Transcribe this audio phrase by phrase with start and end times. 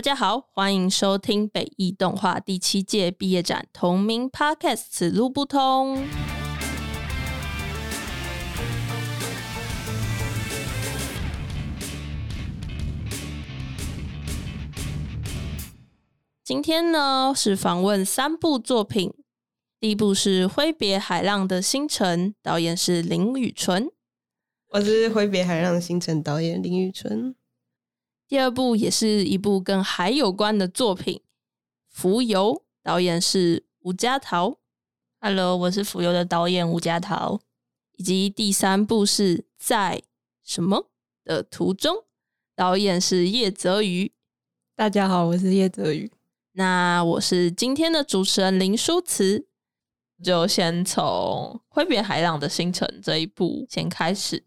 [0.00, 5.98] 大家好，欢迎收听北艺动画第七届毕业展同名 Podcast《此路不通》。
[16.42, 19.12] 今天呢是访问三部作品，
[19.78, 23.88] 第一部是《挥别海浪的星辰》，导演是林宇纯；
[24.70, 27.34] 我是《挥别海浪的星辰》导演林宇纯。
[28.30, 31.16] 第二部也是一部跟海有关的作品，
[31.88, 34.56] 《浮游》，导演是吴家桃。
[35.18, 37.40] Hello，我是浮游的导演吴家桃。
[37.96, 40.04] 以及第三部是在
[40.44, 40.88] 什么
[41.24, 42.04] 的途中，
[42.54, 44.12] 导演是叶泽宇。
[44.76, 46.08] 大家好，我是叶泽宇。
[46.52, 49.48] 那我是今天的主持人林舒慈，
[50.22, 51.02] 就先从
[51.66, 54.44] 《挥别海浪的星辰》这一部先开始。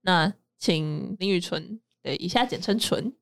[0.00, 3.14] 那请林雨纯，对，以下简称纯，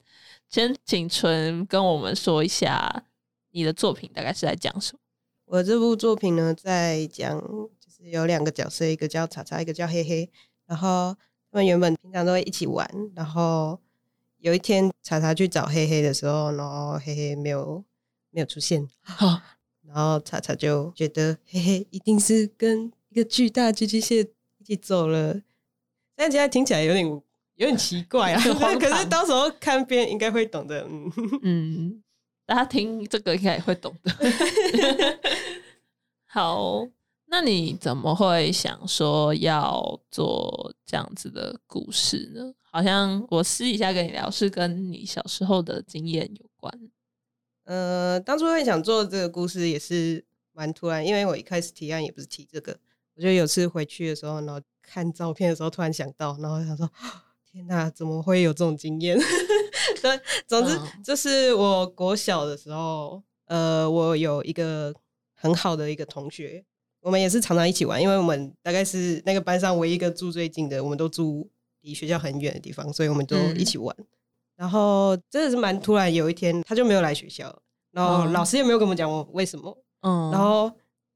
[0.48, 3.04] 先请纯跟我们说一下
[3.50, 5.00] 你的作品大概是在讲什么。
[5.46, 7.40] 我这部作品呢，在讲
[7.78, 10.30] 就是有两个角色，一个叫查查，一个叫黑黑。
[10.66, 11.16] 然后
[11.50, 13.78] 他们原本平常都会一起玩，然后
[14.38, 17.84] 有一天查查去找黑黑的时候，然后黑黑没有
[18.30, 19.40] 没有出现，好，
[19.86, 25.40] 然后查查就觉得黑黑一定是跟一个巨大寄居蟹一起走了，
[26.16, 27.22] 但现在听起来有点
[27.56, 28.40] 有点奇怪啊。
[28.80, 31.12] 可是到时候看片应该会懂的，嗯。
[31.42, 32.02] 嗯，
[32.46, 34.12] 大家听这个应该也会懂的。
[36.26, 36.86] 好，
[37.26, 42.52] 那你怎么会想说要做这样子的故事呢？
[42.70, 46.90] 好像我私底下跟你聊，是跟你小时候的经验有关。
[47.64, 52.78] 呃，当初会想做这个故事也是蛮突然，因为我一开始提案也不是提这个，
[53.16, 56.88] 我就有次回去的时候，然后看照片的时候突然想到，然后想说，
[57.56, 59.18] 天哪，怎么会有这种经验？
[60.02, 64.94] 对，总之嗯就是我国小的时候，呃，我有一个
[65.34, 66.62] 很好的一个同学，
[67.00, 71.48] 我们也是常常一起玩，因为我们大概是那个班上唯一一个住最近的，我们都住
[71.80, 73.96] 离学校很远的地方，所以我们都一起玩。
[74.54, 77.58] 然后真的是蛮突然，有一天他就没有来学校，
[77.90, 79.74] 然后嗯老师也没有跟我们讲我为什么。
[80.02, 80.70] 嗯，然后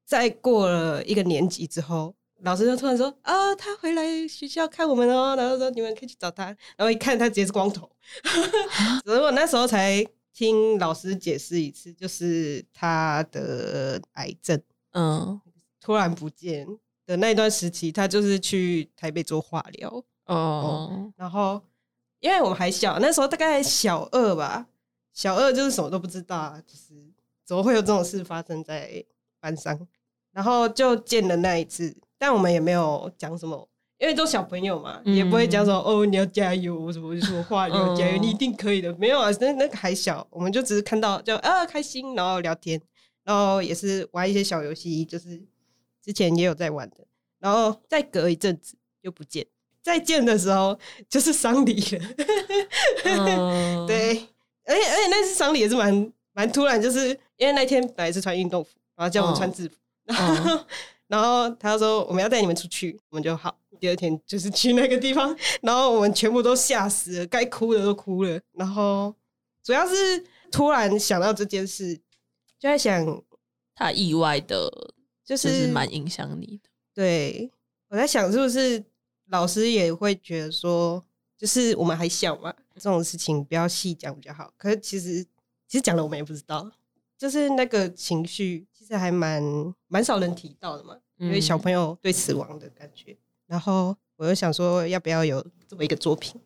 [0.06, 6.47] 再过了一个年级之后，老师就突然说：“啊，他回来学校看我们哦。”然后说：“你们可以去找他。”
[6.77, 7.91] 然后一看，他直接是光头。
[9.05, 14.61] 所以我那时候才听老师解释一次，就是他的癌症
[14.93, 15.41] 嗯
[15.81, 16.67] 突然不见
[17.06, 20.05] 的那一段时期，他就是去台北做化疗。
[20.27, 21.61] 哦，然后
[22.21, 24.67] 因为我们还小，那时候大概小二吧，
[25.12, 26.95] 小二就是什么都不知道啊，就是
[27.45, 29.05] 怎么会有这种事发生在
[29.41, 29.77] 班上，
[30.33, 33.66] 然后就见了那一次，但我们也没有讲什么。
[33.98, 38.91] 因为都小朋友嘛，嗯也不会讲什么哦，你要加油，什么什么话，你要加油，嗯你一定可以的。
[38.97, 42.80] 没有啊，那那个还小，我们就只是看到就啊开心，然后聊天，
[43.25, 45.42] 然后也是玩一些小游戏，就是
[46.03, 47.06] 之前也有在玩的。
[47.41, 49.47] 然后再隔一阵子又不见，
[49.82, 50.78] 再见的时候
[51.09, 52.04] 就是丧礼了。
[53.04, 54.12] 嗯， 对，
[54.64, 60.64] 而且而且那次丧礼也是蛮蛮突然，就是因为那天本来是穿运动服，然后叫我们穿制服，然后
[61.10, 63.59] 然后他就说我们要带你们出去，我们就好。
[63.81, 68.41] 第二天就是去那个地方，然后我们全部都吓死了，该哭的都哭了。
[68.53, 69.12] 然后
[69.65, 73.25] 主要是突然想到这件事，就在想，
[73.75, 74.71] 他意外的，
[75.25, 76.69] 就就是是蛮影响你的。
[76.94, 77.50] 对，
[77.88, 78.84] 我在想是不是
[79.31, 81.04] 老师也会觉得说，
[81.37, 84.53] 就是我们还小嘛，这种事情不要细讲比较好。
[84.56, 85.25] 可是其实
[85.66, 86.71] 其实讲了我们也不知道，
[87.19, 89.41] 就是那个情绪其实还蛮
[89.87, 93.17] 蛮少人提到的嘛，因为小朋友对死亡的感觉。
[93.47, 96.41] 然后我又想说，要不要有这么一个作品？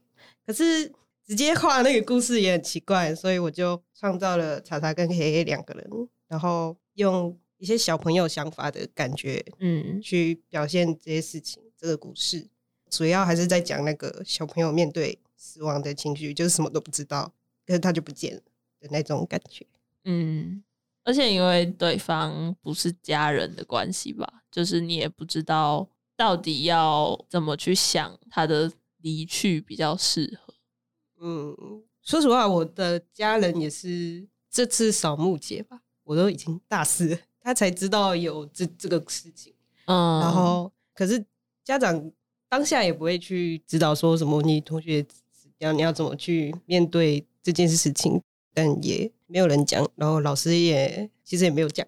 [0.46, 0.92] 可是
[1.26, 5.88] 直接画那个故事也很奇怪，所以我就创造了查查跟黑黑两个人，
[6.28, 12.46] 然后用一些小朋友想法的感觉嗯去表现这些事情，这个故事
[12.90, 17.32] 主要还是在讲那个小朋友面对死亡的情绪，就是什么都不知道，
[17.66, 18.42] 可是他就不见了
[18.80, 19.64] 的那种感觉。
[20.04, 20.62] 嗯，
[21.04, 28.72] 而且因为对方不是家人的关系吧，就是你也不知道到底要怎么去想他的
[29.02, 30.54] 离去比较适合。
[31.20, 31.54] 嗯，
[32.02, 39.54] 说实话，我的家人也是这次扫墓节吧，我都已经大四，他才知道有这这个事情。
[39.86, 41.24] 嗯，然后，可是
[41.62, 42.10] 家长
[42.48, 45.04] 当下也不会去指导说什么你同学
[45.58, 48.22] 要你要怎么去面对这件事情，
[48.54, 51.86] 但也没有人讲，然后老师也其实也没有讲。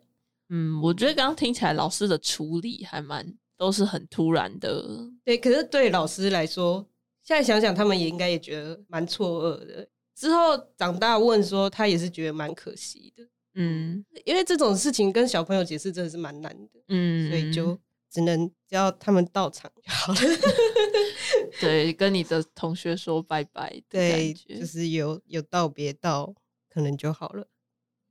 [0.49, 3.27] 嗯，我觉得刚刚听起来老师的处理还蛮
[3.57, 4.85] 都是很突然的。
[5.25, 6.87] 对，可是对老师来说，
[7.23, 9.89] 现在想想他们也应该也觉得蛮错愕的。
[10.15, 13.25] 之后长大问说，他也是觉得蛮可惜的，
[13.55, 17.79] 嗯因为这种事情跟小朋友解释真的是蛮难的，嗯，所以就
[18.11, 20.21] 只能要他们到场就好了。
[21.61, 26.33] 对跟你的同学说拜拜的 对，就是有有道别到，
[26.77, 27.49] 可能就好了。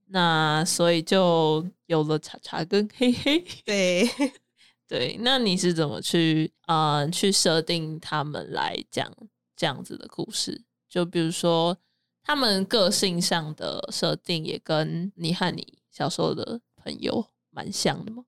[0.07, 3.45] 那所以就有了茶茶跟嘿嘿。
[3.63, 4.09] 对，
[4.89, 9.07] 对，那你是怎么去呃去设定他们来讲
[9.55, 10.63] 这样子的故事？
[10.89, 11.77] 就比如说
[12.23, 18.25] 他们个性上的设定也跟你和你小时候的朋友蛮像的吗？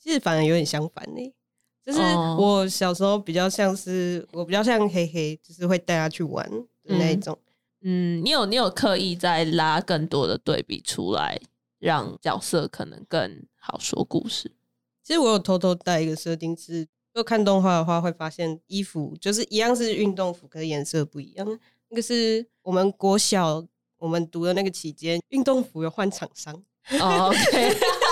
[0.00, 1.34] 其实反而有点相反呢、
[1.84, 7.38] 就是哦我小时候比较像是我比较像黑黑，就是会带他去玩的那一嗯种。
[7.40, 7.45] 嗯，
[7.80, 11.40] 你有你有刻意在拉更多的对比出来，
[11.78, 14.50] 让角色可能更好说故事。
[15.02, 21.46] 其实我有偷偷带一个设定是，如果看动画的话，会发现衣服就是一样是运动服，可是颜色不一样。
[21.88, 23.64] 那个是我们国小
[23.98, 26.52] 我们读的那个期间，运动服有换厂商，
[27.00, 27.76] 哦，OK，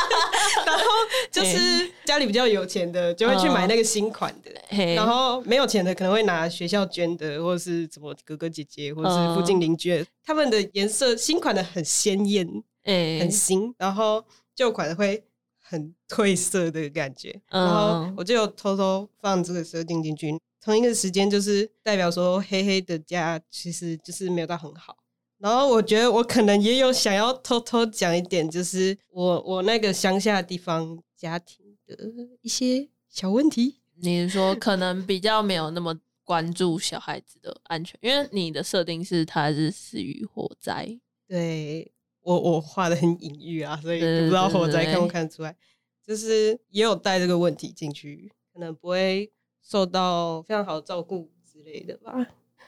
[0.67, 0.85] 然后
[1.31, 4.51] 就是家里比较有钱的就会去买那个新款的。
[4.69, 12.47] 嘿然后没有钱的可能会拿学校捐的，或者是什么哥哥姐姐，或者是附近邻居的，他们的颜色新款的很鲜艳，
[12.85, 14.25] 哎很新，然后
[14.55, 15.23] 旧款的会
[15.61, 17.41] 很褪色的感觉。
[17.51, 24.97] 嗯然后我就有偷偷放这个设定进去，同一个时间就是代表说黑黑的家其实就是没有到很好。
[25.39, 31.97] 然后我觉得我可能也有想要偷偷讲一点，就是我我那个乡下地方家庭的
[32.41, 33.81] 一些小问题。
[33.97, 40.99] 你是说可能比较没有那么关注小孩子的安全，因为你的设定是他是死于火灾，
[41.29, 41.93] 对
[42.23, 45.57] 我我画的很隐喻啊，所以对不知道火灾看不看得出来，
[46.05, 49.31] 就是也有带这个问题进去，可能不会
[49.63, 52.15] 受到非常好的照顾之类的吧。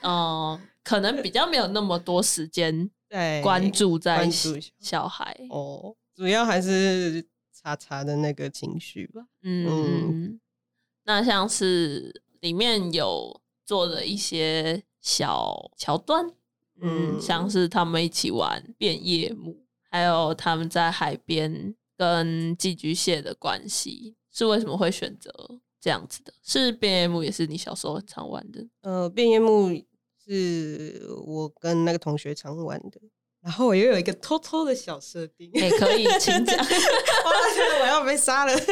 [0.02, 9.26] 哦、可能比较没有那么多时间 对，关注在关注小小孩，哦，主要还是查查的那个情绪吧。
[9.42, 10.38] 嗯，
[11.04, 16.26] 那像是里面有做的一些小桥段，
[16.80, 25.30] 嗯，嗯像是他们一起玩变夜幕，还有他们在海边跟寄居蟹的关系，是为什么会选择
[25.86, 26.34] 这样子的？
[26.42, 29.70] 是变夜幕也是你小时候很常玩的，呃，变夜幕
[30.24, 33.00] 是我跟那个同学常玩的，
[33.40, 35.48] 然后我又有一个偷偷的小设定。
[35.54, 36.56] 也、可以 请讲。
[36.58, 36.64] 哇，
[37.82, 38.52] 我要被杀了！
[38.52, 38.58] 哇，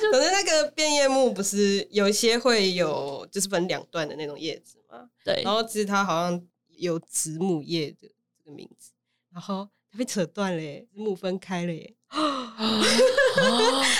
[0.00, 5.10] 就可是那个变叶木不是有一些会有，就是分两段的那种叶子嘛？
[5.24, 6.40] 对然，后其实它好像
[6.76, 8.92] 有子母叶的这个名字，
[9.32, 11.94] 然后它被扯断了耶，子母分开了耶。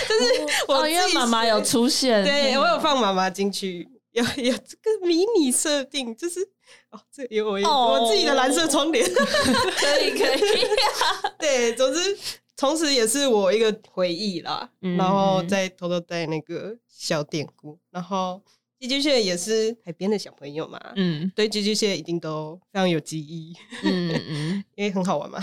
[0.09, 0.25] 就是
[0.69, 6.41] 我哦，因为妈妈有出现，对我有放妈妈进去，有有这个迷你设定，就是
[6.91, 9.05] 哦，这有我、哦我自己的蓝色窗帘。
[9.15, 10.67] 可以可以，
[11.39, 12.19] 对，总之
[12.57, 18.43] 同时也是我一个回忆啦，嗯然后再偷偷带那个小典故，然后
[18.81, 23.55] 寄居蟹也是海边的小朋友嘛，嗯对寄居蟹一定都非常有记忆，
[23.85, 25.39] 嗯嗯， 因为很好玩嘛。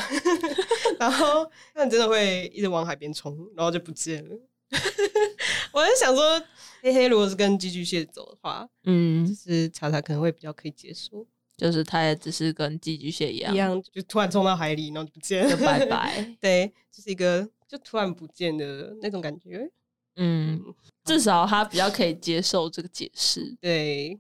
[1.00, 1.45] 然后
[1.75, 4.36] 他们真的会一直往海边冲，然后就不见了。
[5.72, 6.42] 我在想说，
[6.81, 11.24] 黑黑如果是跟寄居蟹走的话，嗯，就是查查可能会比较可以接受，
[11.56, 16.36] 就是它也只是跟寄居蟹一样，一样就突然冲到海里，然后就不见了，就拜拜。
[16.42, 19.69] 对，就是一个就突然不见的那种感觉。
[20.18, 20.62] 嗯，
[21.06, 23.56] 至少他比较可以接受这个解释。
[23.62, 24.19] 对，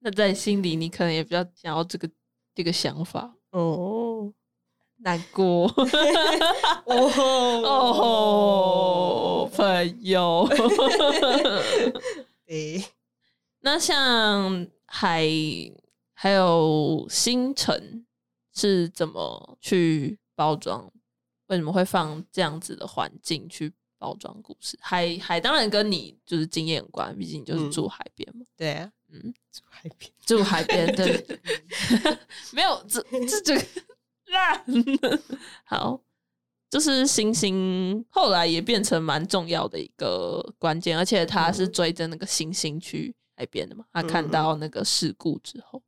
[0.00, 2.10] 那在心里，你可能也比较想要这个
[2.54, 4.32] 这个想法，哦
[4.96, 5.66] 难过
[6.86, 10.48] 哦哦，朋友。
[12.44, 12.84] 对，
[13.60, 15.28] 那像海
[16.14, 18.04] 还有星辰
[18.52, 20.90] 是怎么去包装？
[21.46, 24.78] 为什么会放这样子的环境去包装故事？
[24.80, 28.44] 海海当然跟你就是经验有关，毕竟你就是嗯住海边嘛。
[28.56, 31.26] 对啊，嗯，住海边，住海边 对，
[32.52, 33.64] 没有这这这个
[34.32, 34.64] 烂
[35.64, 36.00] 好。
[36.70, 43.86] 就是星星后来也变成蛮重要的一个关键，而且他是追着那个星星去海边的嘛。
[43.90, 45.82] 他看嗯到那个事故之后，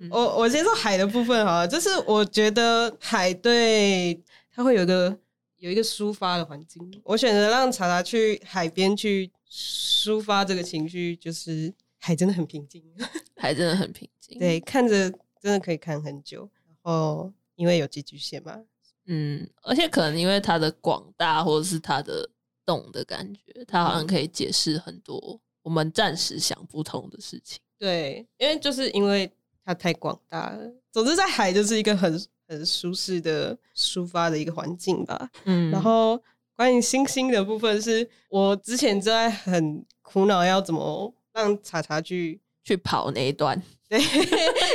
[0.00, 4.20] 嗯我我先说海的部分哈，就是我觉得海对
[4.52, 5.16] 它会有一个
[5.64, 6.82] 有一个抒发的环境。
[7.02, 12.84] 我选择让查查去海边去抒发这个情绪，就是海真的很平静，
[13.36, 14.38] 海真的很平静。
[14.38, 16.46] 对，，看着真的可以看很久。
[16.66, 18.60] 然后因为有寄居蟹嘛，
[19.06, 22.28] 嗯，而且可能因为它的广大或者是它的
[22.66, 27.58] 动的感觉，它好像可以解释很多我们暂时想不通的事情。
[27.78, 29.32] 对，因为就是因为
[29.64, 30.70] 它太广大了。
[30.92, 32.22] 总之，在海就是一个很
[32.54, 35.28] 很舒适的抒发的一个环境吧。
[35.44, 36.20] 嗯然后
[36.56, 44.00] 关于星星的部分是，我之前就在很苦恼要怎么让茶茶去去跑那一段， 对，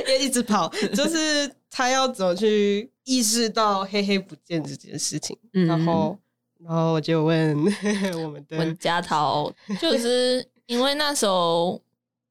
[0.07, 5.37] 也一直跑，就是他要怎么去意识到黑黑不见这件事情。
[5.53, 6.17] 嗯然后，
[6.59, 7.57] 然后我就问
[8.23, 11.81] 我们的文家桃就是因为那时候，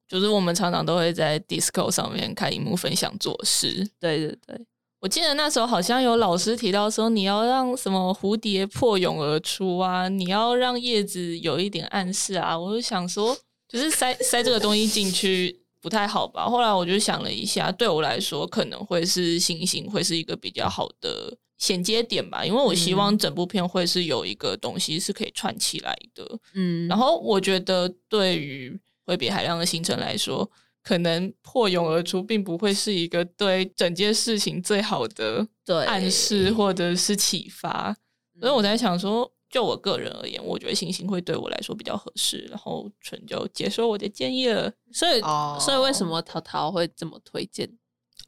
[0.07, 3.89] 就是我们常常都会在 Disco 上面开荧幕分享做事。
[3.99, 4.65] 对对对，
[5.01, 12.57] 我记得那时候好像有老师提到说，你要让什么蝴蝶破蛹而出啊，你要让叶子有一点暗示啊。
[12.57, 13.37] 我就想说，
[13.67, 16.45] 就是塞塞这个东西进去不太好吧。
[16.45, 26.37] 后来我就想了一下，对我来说可能会是星星会是一个比较好的衔接点吧，因为我希望整部片会是有一个东西是可以串起来的。
[26.53, 30.49] 嗯，然后我觉得对于挥别海量的行程来说，
[30.83, 37.95] 可能破蛹而出并不会是一个对整件事情最好的对暗示或者是启发，
[38.39, 44.71] 所以我在想说，就我个人而言，我觉得星星会对我来说比较合适，然后纯就接受我的建议了。
[44.91, 47.69] 所以、哦所以为什么淘淘会这么推荐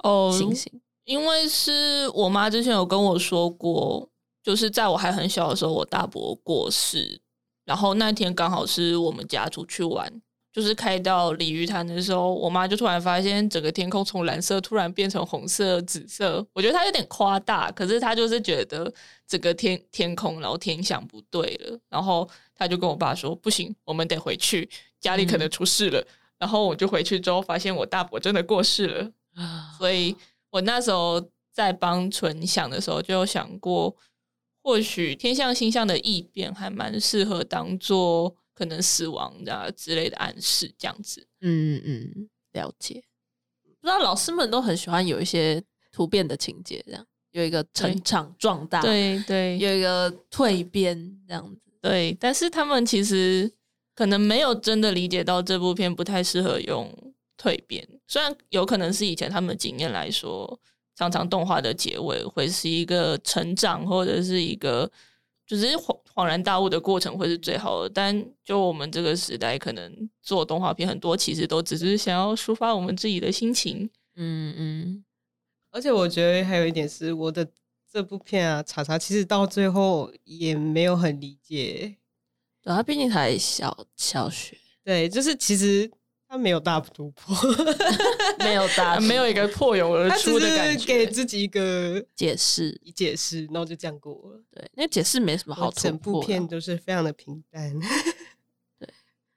[0.03, 0.72] 哦星星？
[1.05, 4.08] 因为是我妈之前有跟我说过，
[4.43, 7.20] 就是在我还很小的时候，我大伯过世，
[7.65, 16.46] 然后那天刚好是我们家出去玩，就是开到鲤鱼潭的时候，我妈就突然发现整个天空从蓝色突然变成红色、紫色。
[16.53, 18.91] 我觉得她有点夸大，可是她就是觉得
[19.27, 26.05] 整个天天空然后天象不对了，然后她就跟我爸说：“不行，我们得回去，家里可能出事了。
[26.38, 29.12] 然后我就回去之后，发现我大伯真的过世了。
[29.77, 30.13] 所以
[30.50, 33.96] 我那时候在帮纯想的时候，就有想过，
[34.63, 41.25] 或许天象星象的异变还蛮适合当做可能死亡啊之类的暗示，这样子。
[41.41, 43.03] 嗯嗯，了解。
[43.79, 51.62] 不知道老师们都很喜欢有一些突变的情节，这样有一个成长壮大，，对对有一个蜕变这样子。
[51.81, 53.51] 对，但是他们其实
[53.96, 56.93] 可能没有真的理解到这部片不太适合用
[57.38, 60.60] 蜕变，虽然有可能是以前他们的经验来说，
[60.96, 64.91] 常常动画的结尾会是一个成长或者是一个
[65.51, 73.89] 就是恍恍然大悟的过程会是最好的，但就我们这个时代，可能做动画片很多其实都只是想要抒发我们自己的心情。
[74.15, 75.03] 嗯嗯，
[75.70, 77.46] 而且我觉得还有一点是，我的
[77.91, 81.98] 这部片啊，查查其实到最后也没有很理解。
[82.63, 84.55] 对他毕竟才小小学，
[84.86, 85.91] 对，就是其实
[86.31, 87.35] 他没有大突破，
[88.39, 91.05] 没有大 没有一个破蛹而出的感觉给。
[91.05, 94.41] 自己一个解释，解释，然后就这样过了。
[94.50, 97.77] 对，那解释没什么好我整部突破的片都是非常的平淡。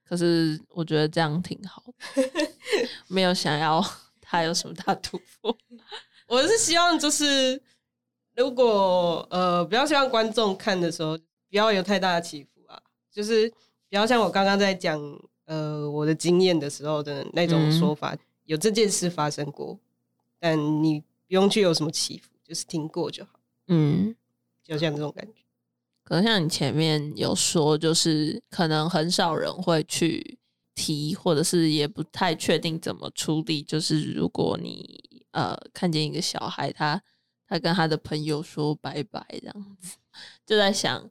[0.05, 1.83] 可是我觉得这样挺好
[2.15, 2.23] 的，
[3.09, 3.85] 没有想要
[4.21, 5.59] 他有什么大突破。
[6.29, 7.61] 我是希望就是，
[8.37, 13.51] 如果呃，不要希望观众看的时候不要有太大的起伏啊，就是
[13.91, 15.01] 不要像我刚刚在讲
[15.47, 19.79] 呃我的经验的时候的那种嗯说法，有这件事发生过，
[20.39, 24.15] 但你不用去有什么起伏，就是听过就好，嗯，
[24.63, 25.43] 就像这种感觉。
[26.03, 30.39] 可能像你前面有说，就是可能很少人会去
[30.75, 33.63] 提，或者是也不太确定怎么处理。
[33.63, 37.03] 就是如果你呃看见一个小孩，他
[37.49, 39.97] 他跟他的朋友说拜拜这样子，
[40.45, 41.11] 就在想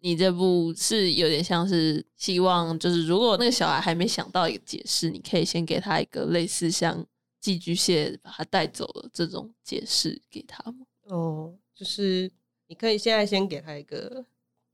[0.00, 7.04] 你这部是有点像是希望，就是如果那个小孩还没想到一个解释，你可以先给他一个类似像
[7.40, 10.86] 寄居蟹把他带走了这种解释给他吗？
[11.04, 12.30] 哦，就是
[12.66, 14.24] 你可以现在先给他一个，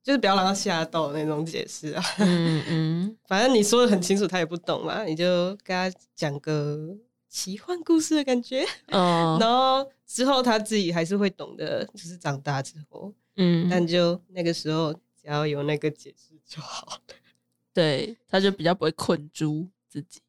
[0.02, 2.02] 就是不要让他吓到的那种解释啊。
[2.18, 6.96] 嗯嗯反正你说的很清楚，他也不懂嘛，你就跟他讲个
[7.28, 14.94] 奇幻故事的感觉，哦 然后之后他自己还是会懂的，就是长大之后，嗯，但就那个时候
[15.26, 17.00] 只要有那个解释就好。
[17.74, 20.20] 对，他就比较不会困住自己。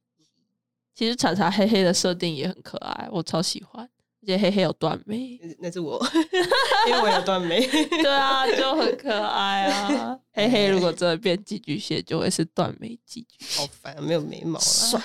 [0.96, 3.88] 其实查查黑黑的设定也很可爱，我超喜欢，
[4.24, 6.04] 而且黑黑有断眉，那是我，
[6.90, 7.62] 因为我有断眉。
[7.70, 10.20] 对啊，就很可爱啊。
[10.34, 15.00] 黑黑如果真的变寄居蟹，就会是断眉寄居蟹，好烦，没有眉毛啦，帅，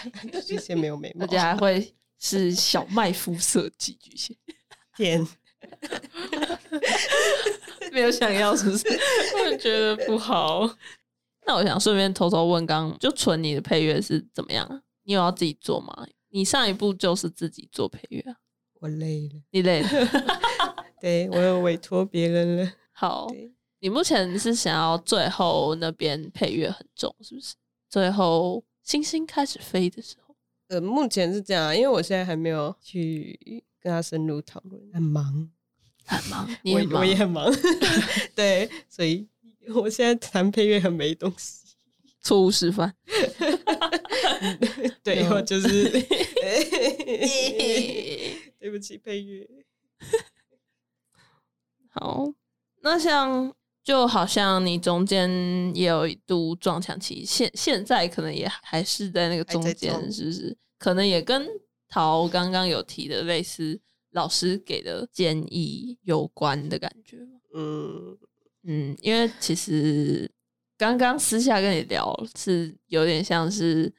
[0.47, 4.35] 巨蟹没有眉毛，而且还会是小麦肤色寄居蟹。
[4.97, 5.27] 天，
[7.93, 8.87] 没有想要是不是？
[9.37, 10.69] 我也觉得不好。
[11.47, 14.81] 那我想顺便偷偷问，刚刚就纯你的配乐是怎么样啊？
[15.05, 16.07] 你有要自己做吗？
[16.31, 18.37] 你上一步就是自己做配乐啊？
[18.81, 19.89] 我累了，你累了？
[21.01, 22.73] 对我有委托别人了。
[22.93, 23.27] 好，
[23.81, 27.55] 你目前是想要最后那边配乐很重，是不是？
[27.91, 30.35] 最后星星开始飞的时候，
[30.69, 35.51] 呃，目前是这样啊，因为我现在还没有去跟他深入讨论，很忙，
[36.07, 37.53] 很忙，你我我也很忙，
[38.37, 39.27] 对，所以
[39.75, 41.61] 我现在谈配乐很没东西。
[42.25, 42.95] 错误示范。
[45.03, 45.91] 对嗯我就是，
[48.61, 49.45] 对不起配乐。
[51.89, 52.33] 好，
[52.83, 55.29] 那像就好像你中间
[55.75, 60.57] 也有一度撞墙期，现现在可能也还是在那个中间，是不是？
[60.79, 61.45] 可能也跟
[61.93, 63.79] 陶刚刚有提的类似，
[64.13, 67.39] 老师给的建议有关的感觉吗？
[67.53, 68.17] 嗯，
[68.63, 70.31] 嗯，因为其实
[70.79, 73.93] 刚刚私下跟你聊是有点像是，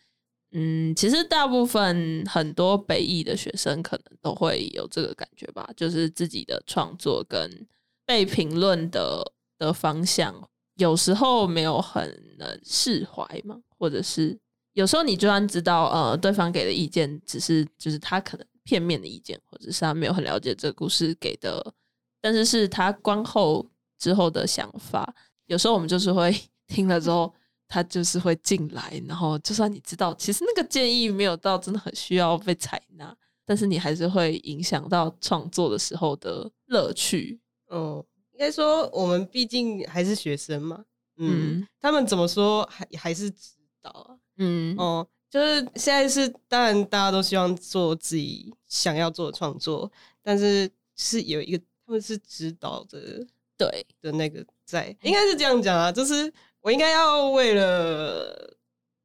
[0.54, 7.68] 嗯，其实大部分很多北艺的学生可能都会有这个感觉吧，就是自己的创作跟
[8.08, 14.40] 被评论的的方向，有时候没有很能释怀嘛，或者是
[14.74, 21.74] 有时候你就算知道，呃，对方给的意见只是就是他可能片面的意见，或者是他没有很了解这个故事给的，
[22.20, 23.66] 但是是他观后
[23.98, 25.14] 之后的想法。
[25.46, 26.36] 有时候我们就是会
[26.68, 27.32] 听了之后，
[27.68, 33.16] 他就是会进来，然后就算你知道其实那个建议没有到真的很需要被采纳，
[33.46, 37.40] 但是你还是会影响到创作的时候的乐趣。
[37.68, 40.86] 哦，应该说我们毕竟还是学生嘛，
[41.18, 43.52] 嗯，嗯他们怎么说还还是指
[43.82, 53.26] 导啊，嗯哦，就是现在是当然大家都希望做自己想要做的创作，但是是有一个他们是指导的
[53.58, 58.58] 对，的那个在，应该是这样讲啊，就是我应该要为了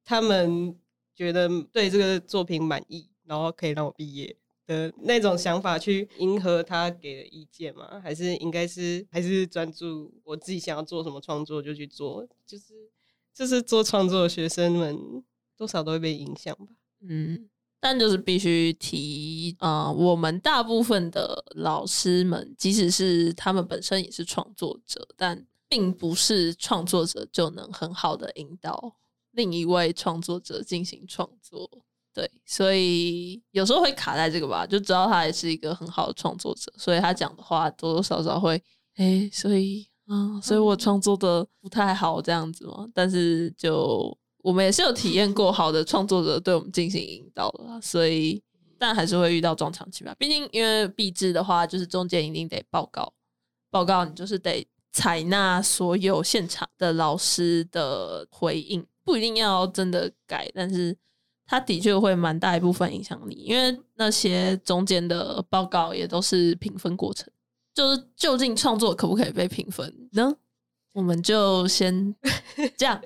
[0.04, 0.75] 他们
[1.14, 4.35] 觉得对这个作品满意，然后可以让我毕业
[4.66, 8.00] 的那种想法去迎合他给的意见吗？
[8.02, 12.26] 还是应该是还是专注我自己想要做什么创作就去做？
[12.47, 12.90] 就是
[13.38, 14.99] 就是做创作的学生们
[15.57, 16.66] 多少都会被影响吧。
[17.09, 28.96] 嗯，但就是必须提，呃，我们大部分的老师们，即使是他们本身也是创作者，但并不是创作者就能很好的引导
[29.31, 31.70] 另一位创作者进行创作。
[32.12, 38.61] 对，所以有时候会卡在这个吧，就知道他也是一个很好的创作者，所以他讲的话多多少少会，
[38.96, 42.88] 哎，所以啊，所以我创作的不太好这样子嘛。
[42.92, 48.42] 但是就我们也是有体验过好的创作者对我们进行引导的，所以
[48.79, 50.14] 但还是会遇到撞墙期吧。
[50.18, 53.12] 毕竟因为毕制的话，就是中间一定得报告，
[53.71, 60.97] 报告你就是得采纳所有现场的老师的回应，不一定要真的改，但是
[61.44, 67.31] 它的确会蛮大一部分影响你，因为那些中间的报告也都是评分过程，
[67.79, 70.35] 就是究竟创作可不可以被评分呢？
[70.95, 72.12] 我们就先
[72.77, 73.01] 这样，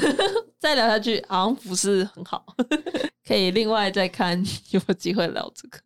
[0.58, 2.42] 再聊下去好像不是很好，
[3.28, 5.78] 可以另外再看有没有机会聊这个。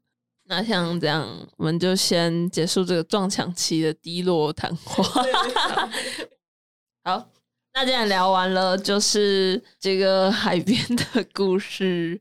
[0.45, 5.03] 那像这样，我们就先结束这个撞墙期的低落谈话。
[7.03, 7.29] 好，
[7.75, 12.21] 那既然聊完了，就是这个海边的故事，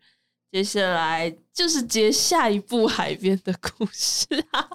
[0.51, 4.67] 接下来就是接下一部海边的故事啊。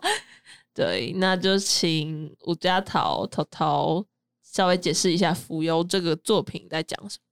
[0.74, 4.04] 对，那就请吴家桃桃桃
[4.42, 7.22] 稍微解释一下《浮游》这个作品在讲什么。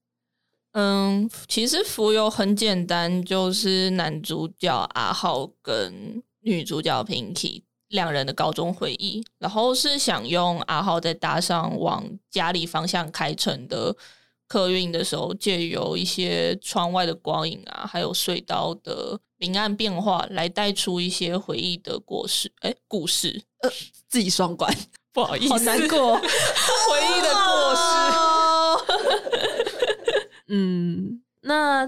[0.73, 13.93] 嗯，其实浮游很简单，就是男主角阿浩跟女主角 Pinky 两人的高中回忆，然后是想用阿浩在搭上往家里方向开程的
[14.47, 22.51] 客运的时候，借由一些窗外的光影啊，还有隧道的明暗变化，来带出一些回忆的故事。
[22.59, 23.69] 哎，故事，呃，
[24.07, 24.71] 自己双关，
[25.11, 26.23] 不好意思，好难过 回
[27.09, 27.81] 忆的过失。
[30.49, 31.87] 嗯，那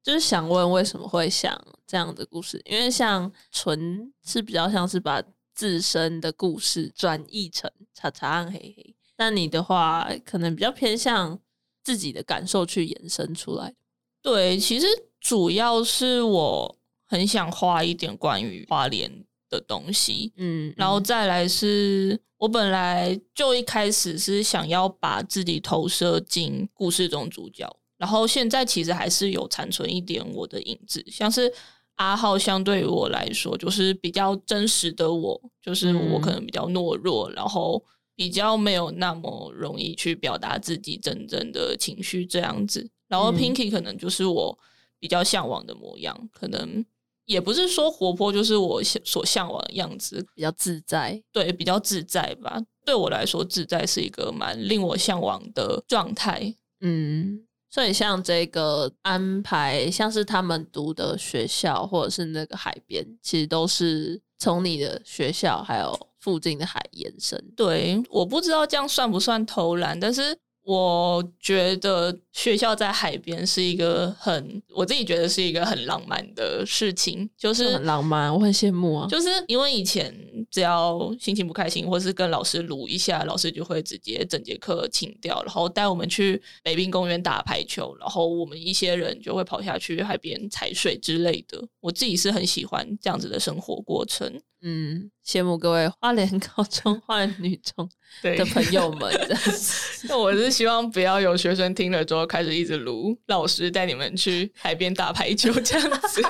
[0.00, 2.62] 就是想问为什么会想这样的故事？
[2.66, 5.20] 因为像纯是比较像是把
[5.56, 11.36] 自身的故事转译成查查暗黑黑，那你的话可能比较偏向
[11.82, 13.74] 自己的感受去延伸出来。
[14.22, 14.86] 对，其实
[15.20, 16.78] 主要是我
[17.12, 19.12] 很想画一点关于花莲
[19.50, 31.52] 的东西，嗯，然后再来是我本来就一开始是想要把自己投射进故事中主角，然后现在其实还是有残存一点我的影子，像是
[31.96, 37.84] 阿浩相对于我来说就是比较真实的我，就是我可能比较懦弱，然后
[38.16, 43.36] 比较没有那么容易去表达自己真正的情绪这样子，然后嗯。
[43.36, 44.58] Pinky 可能就是我
[44.98, 46.82] 比较向往的模样，可能。
[47.26, 51.22] 也不是说活泼就是我所向往的样子，比较自在。
[51.32, 52.60] 对，比较自在吧。
[52.84, 56.54] 对我来说，自在是一个蛮令我向往的状态。
[56.80, 67.42] 嗯，所以像这个安排，像是他们读的学校或者是那个海边，其实都是从你的学校还有附近的海延伸。
[67.56, 70.36] 对，我不知道这样算不算偷懒，但是。
[70.64, 79.08] 我觉得学校在海边是一个很，我自己觉得是一个很浪漫的事情，就是很浪漫，我很羡慕啊。
[79.08, 80.14] 就是因为以前
[80.50, 91.60] 只要心情不开心，或是跟老师撸一下，老师就会直接整节课请掉，然后带我们去北滨公园打排球，然后我们一些人就会跑下去海边踩水之类的。
[91.80, 94.40] 我自己是很喜欢这样子的生活过程。
[94.64, 99.12] 嗯，羡慕各位花莲高中、 花莲女中的朋友们。
[100.08, 106.22] 那我是希望不要有学生听了之后开始一直撸老师带你们去海边打排球这样子。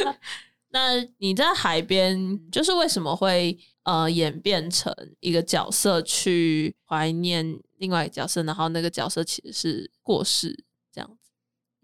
[0.70, 11.30] 那你在海边，就是为什么会呃演变成一个角色去怀念另外一个角色，然后那个角色其实是过世这样子？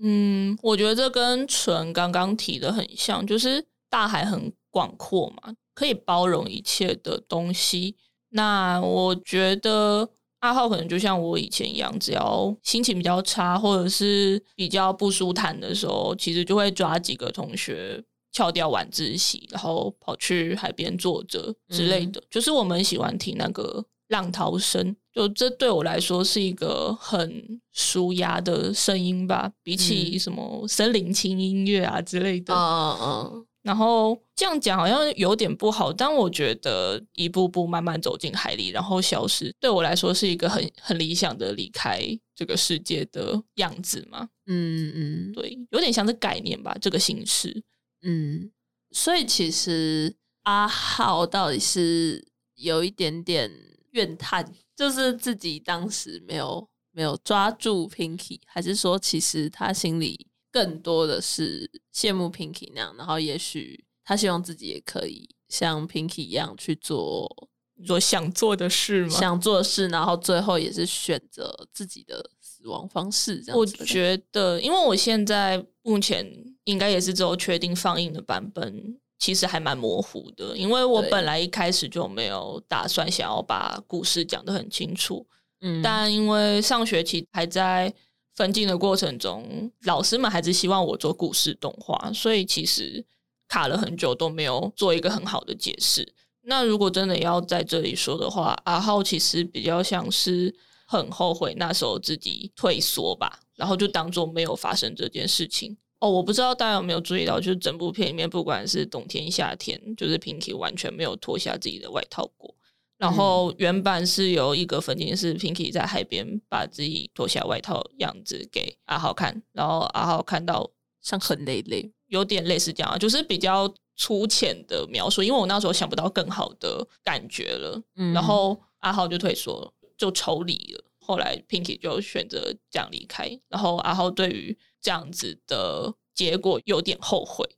[0.03, 5.55] 嗯，我觉得这跟纯刚刚提的很像，就是大海很广阔嘛。
[5.73, 7.97] 可以包容一切的东西。
[8.31, 10.09] 那我觉得
[10.41, 22.23] 阿浩可能就像我以前一样，只要心情比较差或者是比较不舒坦的时候，其实就会抓几个同学翘掉晚自习，然后跑去海边坐着之类的。
[22.31, 32.55] 就是我们喜欢听那个浪涛声，就这对我来说是一个很舒压的声音吧，比起什么森林轻音乐啊之类的。
[32.55, 33.47] 嗯嗯。
[33.63, 42.01] 然后这样讲好像有点不好，但我觉得一步步慢慢走进海里，然后消失，对我来说是一个很很理想的离开
[42.35, 44.29] 这个世界的样子嘛。
[44.47, 47.63] 嗯嗯，对，有点像是概念吧，这个形式。
[48.03, 48.51] 嗯，
[48.93, 53.51] 所以其实阿浩到底是有一点点
[53.91, 60.29] 怨叹，就是自己当时没有没有抓住 Pinky，还是说其实他心里。
[60.53, 67.49] 更多的是羡慕 Pinky 那样，然后也许他希望自己也可以像 Pinky 一样去做
[67.87, 69.09] 做想做的事吗？
[69.09, 73.41] 想做的事，然后最后也是选择自己的死亡方式。
[73.41, 76.27] 这样，我觉得，因为我现在目前
[76.65, 80.57] 应该也是只有确定放映的版本，其实还蛮模糊的。
[80.57, 85.27] 因为我本来一开始就没有打算想要把故事讲得很清楚，
[85.61, 87.95] 嗯，但因为上学期还在。
[88.35, 93.05] 分镜的过程中，老师们还是希望我做故事动画，所以其实
[93.49, 96.15] 卡了很久都没有做一个很好的解释。
[96.43, 100.55] 那如果真的要在这里说的话，阿浩其实比较像是
[100.87, 105.77] 很后悔那时候自己退缩吧，然后就当做没有发生这件事情。
[105.99, 112.55] 哦，我不知道大家有没有注意到，就是整部片里面，不管是冬天夏天，就是 Pinky 完全没有脱下自己的外套过。
[113.01, 127.83] 然后原版是由一个分镜是 Pinky 在海边把自己脱下外套样子给阿浩看，然后阿浩看到伤痕累累，有点类似这样，就是比较粗浅的描述，因为我那时候想不到更好的感觉了，
[128.13, 130.85] 然后阿浩就退缩，就抽离了。
[130.99, 137.49] 后来 Pinky 就选择这样离开，然后阿浩对于这样子的结果有点后悔，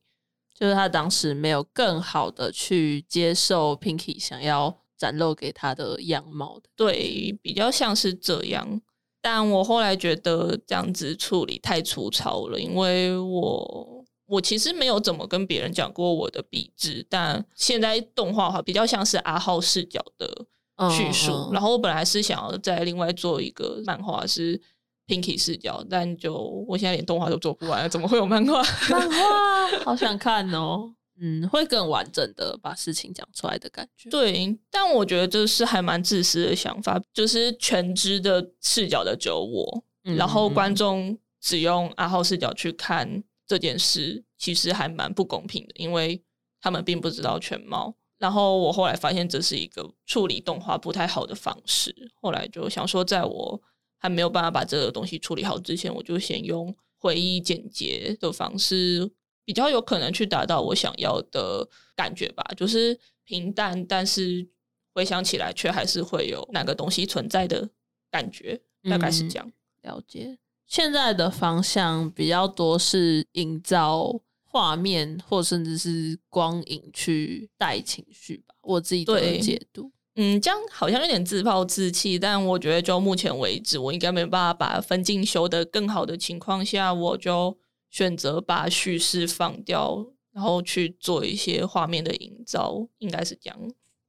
[0.54, 4.81] 就是他当时没有更好的去接受 Pinky 想要。
[5.02, 8.80] 展露给他的样貌的，对，比较像是这样。
[9.20, 20.46] 但我后来觉得这样子处理太粗糙了，因为我我其实没有怎么跟别人讲过我的笔致，但现在动画话比较像是阿浩视角的
[20.88, 21.50] 叙述。
[21.52, 24.60] 然后我本来是想要再另外做一个漫画是
[25.08, 26.32] Pinky 视角，但就
[26.68, 28.62] 我现在连动画都做不完，怎么会有漫画？
[28.88, 30.94] 漫画好想 看哦。
[31.24, 34.10] 嗯，会更完整的把事情讲出来的感觉。
[34.10, 46.20] 对，但我觉得这是还蛮自私的想法，就是全知的视角的只有我，然后观众只用阿浩视角去看这件事，其实还蛮不公平的，因为
[46.60, 47.96] 他们并不知道全貌。
[48.18, 53.62] 然后我后来发现这是一个处理动画不太好的方式，后来就想说，在我
[53.98, 59.12] 还没有办法把这个东西处理好之前，我就先用回忆简洁的方式。
[59.44, 64.48] 比较有可能去达到我想要的感觉吧，就是平淡，但是
[64.94, 67.68] 回想起来却还是会有那个东西存在的
[68.10, 69.52] 感觉，大概是这样。
[69.82, 78.54] 了解，现在的方向比较多是营造画面，或甚至是光影去带情绪吧。
[78.60, 87.58] 我自己的解读，嗯，这样好像有点自暴自弃，但我觉得就目前为止，我应该没办法把分镜修得更好的情况下，我就。
[87.92, 93.58] 选择把叙事放掉，然后去做一些画面的营造，应该是这样。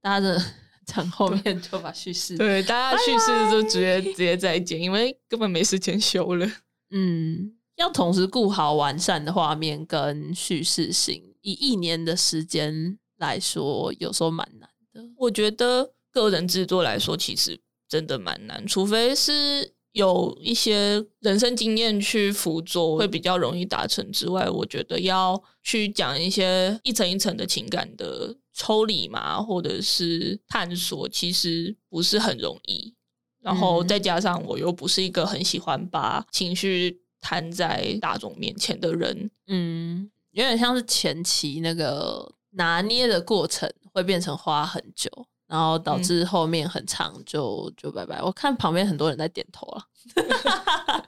[0.02, 0.42] 大家的
[0.88, 6.50] 讲后面就把叙事，对，大家叙事就直接直接再剪，因为根本没时间修了。
[6.92, 15.02] 嗯，要同时顾好完善的画面跟叙事性，以一年的时间来说，有时候蛮难的。
[15.18, 32.94] 我觉得个人制作来说，其实真的蛮难，除非是有一些人生经验去辅佐，会比较容易达成之外，我觉得要去讲一些一层一层的情感的抽离嘛，或者是探索，其实不是很容易。
[33.42, 33.88] 然后嗯。
[33.88, 45.10] 再加上我又不是一个很喜欢把情绪摊在大众面前的人，嗯，有点像是前期那个拿捏的过程会变成花很久，
[45.54, 48.20] 然后导致后面很长就就拜拜。
[48.24, 49.86] 我看旁边很多人在点头了，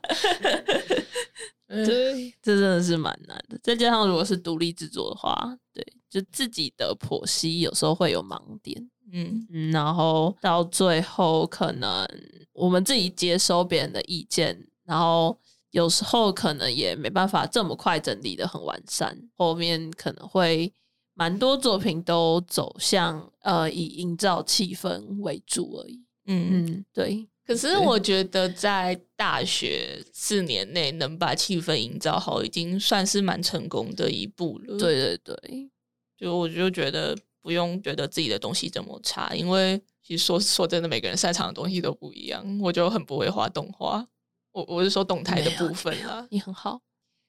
[1.67, 3.57] 对， 这真的是蛮难的。
[3.63, 8.87] 再加上如果是独立制作的话，对，就自己的剖析有时候会有盲点。
[9.11, 12.07] 嗯嗯，然后到最后可能
[12.53, 15.35] 我们自己接收别人的意见，然后
[15.71, 20.71] 有时候可能也没办法这么快整理的很完善，后面可能会
[21.15, 26.05] 蛮多作品都走向呃以营造气氛为主而已。
[26.27, 26.65] 嗯。
[26.67, 34.77] 嗯，对，可是我觉得在大学四年内能把气氛营造好，已经算是蛮成功的一步了。
[34.77, 35.69] 对对对，
[36.17, 42.43] 就我就觉得不用觉得自己的东西这么差，因为其实说说真的，每个人擅长的东西都不一样。
[42.59, 44.05] 我就很不会画动画，
[44.51, 46.27] 我我是说动态的部分啦。
[46.29, 46.81] 你很好。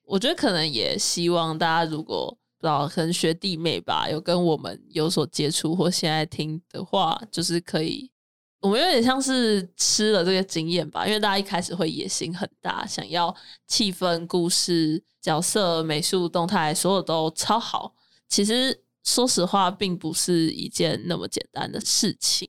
[0.02, 8.10] 我觉得可能也希望大家如果不知道，可能学弟妹吧，有跟我们有所接触或现在听的话，就是可以，
[8.60, 13.34] 我们有点像是吃了这个经验吧，因为大家一开始会野心很大，想要
[13.66, 17.94] 气氛、故事、角色、美术、动态，所有都超好。
[18.28, 22.48] 其实说实话，并不是一件那么简单的事情。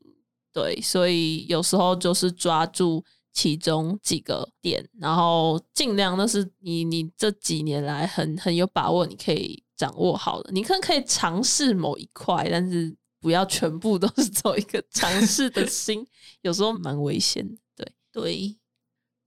[0.53, 16.05] 对，所以有时候就是抓住其中几个点，然后尽量那是你你这几年来很很有把握，你可以掌握好了，你可能可以尝试某一块，但是不要全部都是走一个尝试的心，
[16.41, 17.55] 有时候蛮危险的。
[17.75, 18.57] 对，对，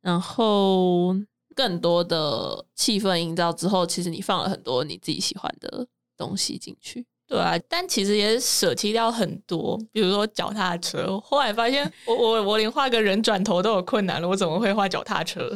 [0.01, 1.15] 然后
[1.55, 5.87] 更多的气氛营造之后，其实你放了很多你自己喜欢的
[6.17, 7.07] 东西进去。
[7.29, 11.17] 对啊，但其实也舍弃掉很多，比如说脚踏车。
[11.21, 15.49] 后来发现 我，我我连画个人转头都有困难了，我怎么会画脚踏车？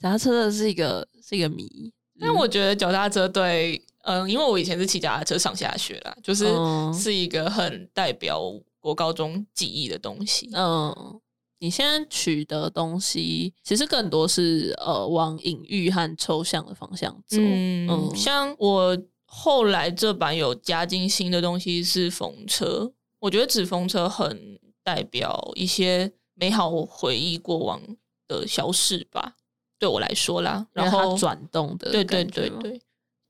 [0.00, 8.40] 脚踏车的是一个是一个谜，但我觉得脚踏车对，嗯，因为我以前是骑脚踏车上下学啦，就是嗯是一个很代表
[8.78, 10.50] 国高中记忆的东西。
[10.54, 11.20] 嗯，
[11.58, 17.36] 你现在取的东西其实更多是呃往隐喻和抽象的方向走。
[17.38, 27.80] 嗯，嗯像我后来这版有加进新的东西是风车，我觉得纸风车很代表一些美好回忆过往
[28.26, 29.36] 的消逝吧，
[29.78, 30.66] 对我来说啦。
[30.72, 32.80] 然后它转动的对对对。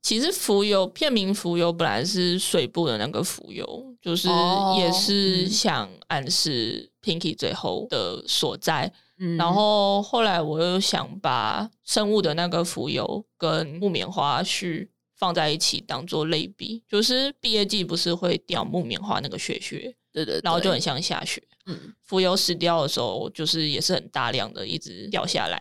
[0.02, 5.48] 其实浮游片名浮游本来是水部的那个浮游，就是哦也是嗯。
[5.50, 8.92] 想暗示 Pinky 最后的所在。
[9.18, 9.36] 嗯。
[9.36, 21.42] 然后后来我又想把生物的那个浮游跟木棉花絮放在一起当做类比，就是毕业季不是会掉木棉花那个雪雪，对对，然后就很像下雪。
[21.66, 21.92] 嗯。
[22.02, 25.60] 浮游死掉的时候，就是也是很大量的一直掉下来，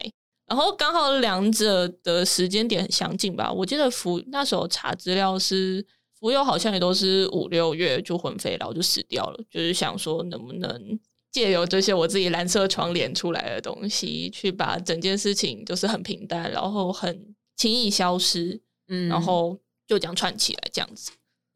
[0.50, 3.52] 然后刚好两者的时间点很相近吧。
[3.52, 5.86] 我记得浮那时候查资料是
[6.20, 9.40] 浮游好像也都是五六月就魂飞，然后就死掉了。
[9.50, 11.00] 就是想说能不能
[11.32, 19.56] 借由这些我自己蓝色窗帘出来的东西，去把整件事情就是很平淡，然后很轻易消失，嗯，然后
[19.88, 21.12] 就这样串起来这样子。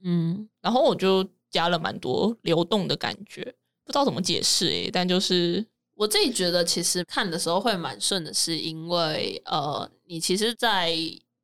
[0.05, 3.43] 嗯然后我就加了蛮多流动的感觉，
[3.83, 10.95] 不知道怎么解释诶、但就是我自己觉得其实看的时候会蛮顺的，是因为呃，你其实，在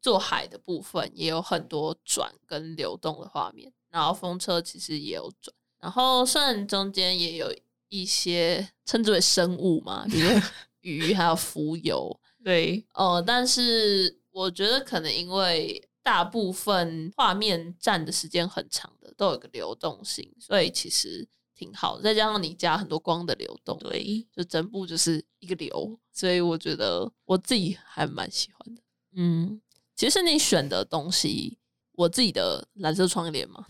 [0.02, 7.54] 做海的部分也有很多转跟流动的画面，然后风车其实也有转，然后虽然中间也有
[7.90, 10.42] 一些称之为生物嘛，比如说
[10.82, 21.28] 鱼还有浮游， 对，呃，但是我觉得可能因为大部分画面占的时间很长的，都有一个流动性，所以其实
[21.60, 22.04] 挺好的。
[22.04, 28.82] 再加上你加很多光的流动，对，就整部就是一个流，所以我觉得我自己还蛮喜欢的。
[29.16, 29.60] 嗯，
[29.94, 31.58] 其实你选的东西，
[31.92, 33.66] 我自己的蓝色窗帘嘛，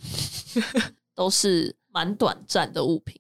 [1.15, 3.19] 都是蛮短暂的物品。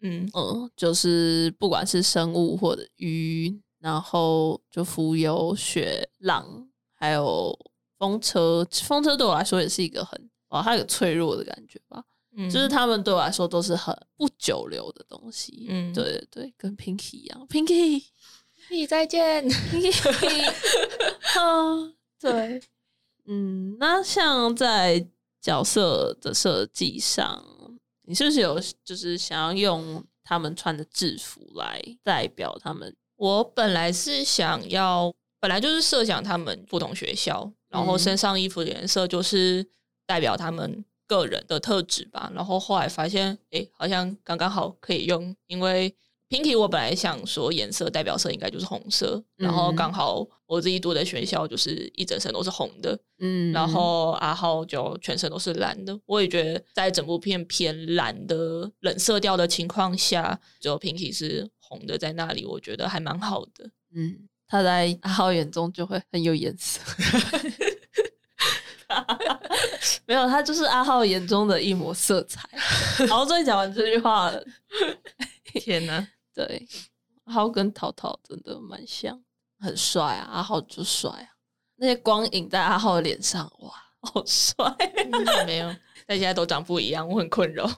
[0.00, 7.58] 嗯嗯，就是不管是生物或者鱼，然后就浮游、雪浪，还有
[7.98, 8.64] 风车。
[8.70, 12.04] 风车对我来说也是一个很哦，它有个脆弱的感觉吧。
[12.36, 15.66] 嗯，就是他们对我来说都是很不久留的东西。
[15.68, 18.02] 嗯对对对，跟 Pinky 一样，Pinky
[18.70, 19.46] 你再见。
[21.36, 22.60] 啊， 对，
[23.26, 25.06] 嗯，那像在
[25.40, 27.44] 角色的设计上，
[28.02, 32.94] 你是不是有就是想要用他们穿的制服来代表他们？
[33.16, 39.64] 我本来是想要，本来就是设想他们不同学校，然后嗯身上衣服的颜色就是
[40.06, 42.30] 代表他们个人的特质吧。
[42.34, 45.94] 然后后来发现，哎，好像刚刚好可以用，因为
[46.28, 55.96] Pinky 我本来想说颜色代表色应该就是红色，然后嗯刚好我自己读的学校就是一整身都是红的，嗯然后阿浩就全身都是蓝的。
[56.06, 63.70] 我也觉得在整部片偏蓝的冷色调的情况下，只有 Pinky 是红的在那里，我觉得还蛮好的。
[63.94, 66.80] 嗯，他在阿浩眼中就会很有颜色。
[70.06, 72.48] 没有，他就是阿浩眼中的一抹色彩。
[72.98, 74.44] 然后终于讲完这句话了，
[75.44, 76.06] 天哪！
[76.34, 76.66] 对，
[77.24, 79.18] 阿浩跟淘淘真的蛮像，
[79.60, 81.28] 很帅啊，阿浩就帅啊，
[81.76, 84.64] 那些光影在阿浩的脸上，哇，好帅！
[85.46, 85.74] 没有，
[86.06, 87.70] 大家都长不一样，我很困扰。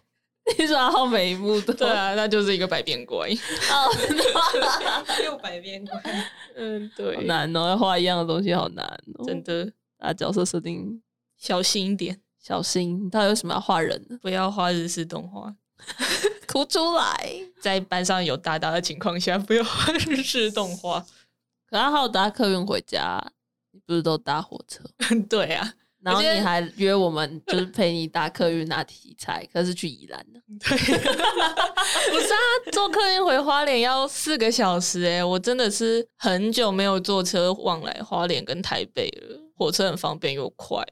[0.59, 3.29] 你说阿浩每一幕都对啊，那就是一个百变怪。
[3.29, 3.91] 哦，
[5.25, 6.01] 又百变怪，
[6.55, 8.87] 嗯，好对，难哦，要画一样的东西好难
[9.19, 11.03] 哦，真的啊角色设定
[11.39, 14.19] 小心一点，小心，你到底为什么要画人呢？
[14.23, 15.55] 不要画日式动画。
[16.47, 17.35] 哭出来！
[17.61, 21.05] 在班上有大大的情况下，不要画日式动画。
[21.69, 23.23] 可阿浩搭客运回家，
[23.73, 24.83] 你不是都搭火车？
[25.29, 30.41] 对啊，然后你还约我们，就是陪你搭客运拿题材， 可是去宜兰的。
[30.49, 32.39] 不是啊，
[32.73, 39.39] 坐客运回花莲要四个小时哎、我真的是很久没有坐车往来花莲跟台北了。
[39.55, 40.83] 火车很方便又快，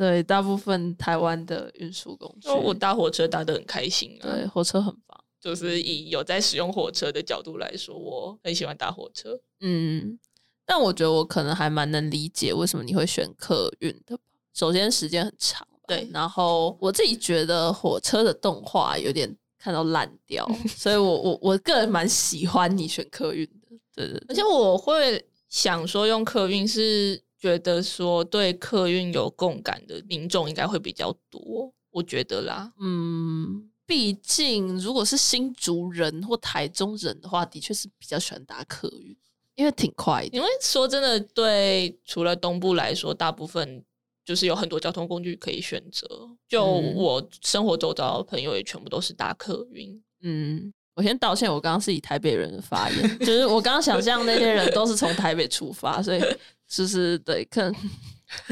[0.00, 4.24] 对，大部分台湾的运输工具，就我搭火车搭的很开心啊。
[4.32, 5.22] 对火车很棒。
[5.38, 9.38] 就是以有在使用火车的角度来说，我很喜欢搭火车。
[9.60, 10.18] 嗯，
[10.64, 14.22] 但我觉得我可能还蛮能理解为什么你会选客运的吧。
[14.54, 23.68] 首先时间很长吧，对然后我自己觉得火车的动画有点看到烂掉， 所以我我我个人蛮喜欢你选客运的。
[23.94, 32.70] 对对对，而且我会想说，用客运是觉得说对客运有共感的民众应该会比较多，我觉得啦。
[32.78, 39.16] 嗯，毕竟如果是新竹人或台中人的话，的确是比较喜欢搭客运，
[39.54, 40.36] 因为挺快的。
[40.36, 43.82] 因为说真的，对除了东部来说，大部分
[44.24, 46.06] 就是有很多交通工具可以选择。
[46.46, 50.02] 就嗯我生活周遭的朋友也全部都是搭客运。
[50.22, 56.22] 嗯，我先道歉，我刚刚是以台北人的发言，就是我刚刚想象那些人都是从台北出发，所以
[56.68, 57.74] 就是对，可能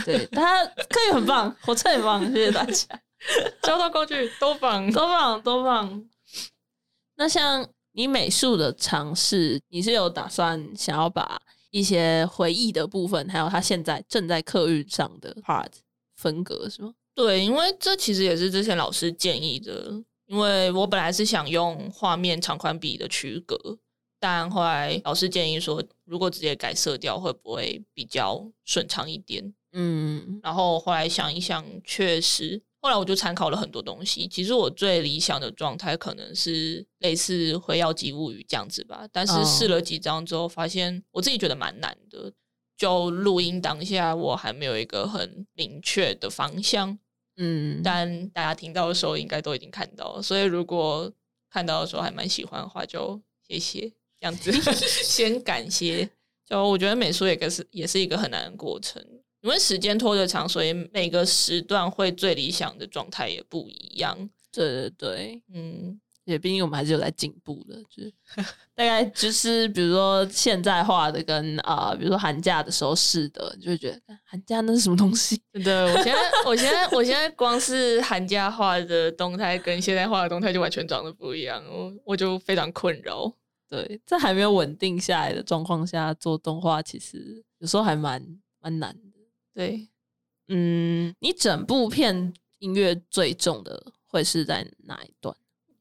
[0.02, 2.86] 对他可以很棒，火车很棒，谢谢大家，
[3.62, 6.02] 交通工具都棒，多棒多棒。
[7.16, 11.38] 那像你美术的尝试，你是有打算想要把
[11.70, 15.68] 一些回忆的部分，还有他现在正在客运上的 part
[16.16, 16.94] 分隔是吗？
[17.14, 19.92] 对，因为这其实也是之前老师建议的，
[20.28, 23.58] 因为我本来是想用画面长宽比的区隔，
[24.20, 29.52] 但后来老师建议说，如果直接改色调会不会比较顺畅一点？
[29.72, 34.28] 嗯然后后来想一想，确实，后来我就参考了很多东西。
[34.28, 42.32] 其实我最理想的状态可能是类似《辉耀姬物语》这样子吧，但是哦试了几张之后，发现我自己觉得蛮难的。
[42.76, 46.96] 就录音当下，我还没有一个很明确的方向。
[47.38, 51.10] 嗯，但大家听到的时候应该都已经看到了，所以如果
[51.50, 54.52] 看到的时候还蛮喜欢的话，就谢谢这样子，
[55.02, 56.08] 先感谢。
[56.44, 59.02] 就我觉得美术也个是也是一个很难的过程，
[59.42, 64.28] 因为时间拖得长，所以每个时段会最理想的状态也不一样。
[64.50, 68.12] 对对对，嗯，也毕竟我们还是有在进步的，就是
[68.76, 75.40] 大概就是比如说现在画的跟啊、比如说寒假的时候试的，你就会觉得寒假那是什么东西？
[75.54, 83.32] 真的，我现在我现在我现在光是寒假画的动态跟现在画的动态就完全长得不一样，我我就非常困扰。
[83.66, 88.22] 对，在还没有稳定下来的状况下做动画，其实有时候还蛮
[88.60, 89.18] 蛮难的。
[89.54, 89.88] 对，
[90.48, 95.34] 嗯，你整部片音乐最重的会是在哪一段？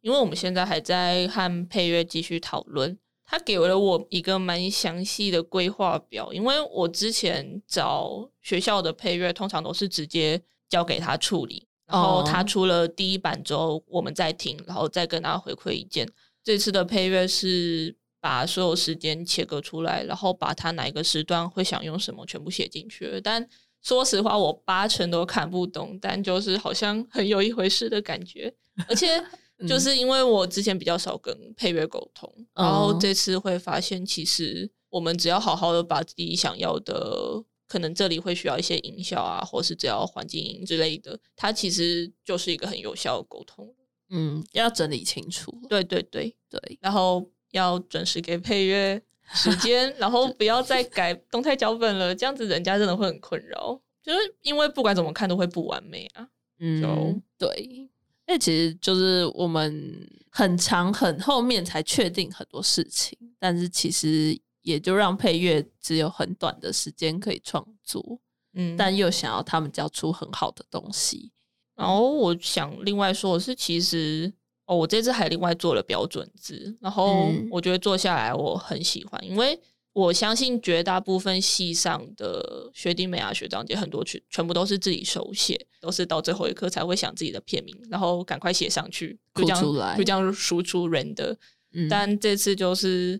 [0.08, 6.32] 因为我们现在还在和配乐继续讨论，他给了我一个蛮详细的规划表。
[6.32, 16.08] 因为我之前找学校的配乐，通常都是直接交给他处理，然后哦他出了第一版之后，我们再听，然后再跟他回馈意见。
[16.42, 23.20] 这次的配乐是把所有时间切割出来，然后把他哪一个时段会想用什么全部写进去了。
[23.20, 23.46] 但
[23.82, 28.54] 说实话，我八成都看不懂，但就是好像很有一回事的感觉，
[28.88, 29.22] 而且。
[29.60, 43.74] 嗯就是因为我之前比较少跟配乐沟通，然后哦这次会发现，其实我们只要好好的把自己想要的，可能这里会需要一些音效啊，或是只要环境音之类的，它其实就是一个很有效的沟通。
[44.10, 45.52] 嗯，要整理清楚。
[45.68, 49.02] 对对对，对，然后要准时给配乐
[49.34, 53.82] 时 间，然后不要再改动态脚本了，这样子人家真的会很困扰。
[54.02, 56.30] 就是因为不管怎么看都会不完美啊。
[56.60, 57.90] 嗯，对。
[58.28, 68.20] 那其实就是我们很长很后面才确定很多事情，但是其实也就让配乐只有很短的时间可以创作，
[68.54, 71.32] 嗯，但又想要他们交出很好的东西。
[71.76, 74.34] 然后我想另外说的是，其实
[74.66, 79.58] 哦，我这次还另外做了标准字，然后嗯我觉得做下来我很喜欢，因为
[79.98, 91.36] 我相信绝大部分系上的学弟妹啊、学长姐很多全全部都是自己手写，都是到最后一刻才会想自己的片名，然后赶快写上去，就这样就这样输出人的。
[91.74, 93.20] 嗯，但这次就是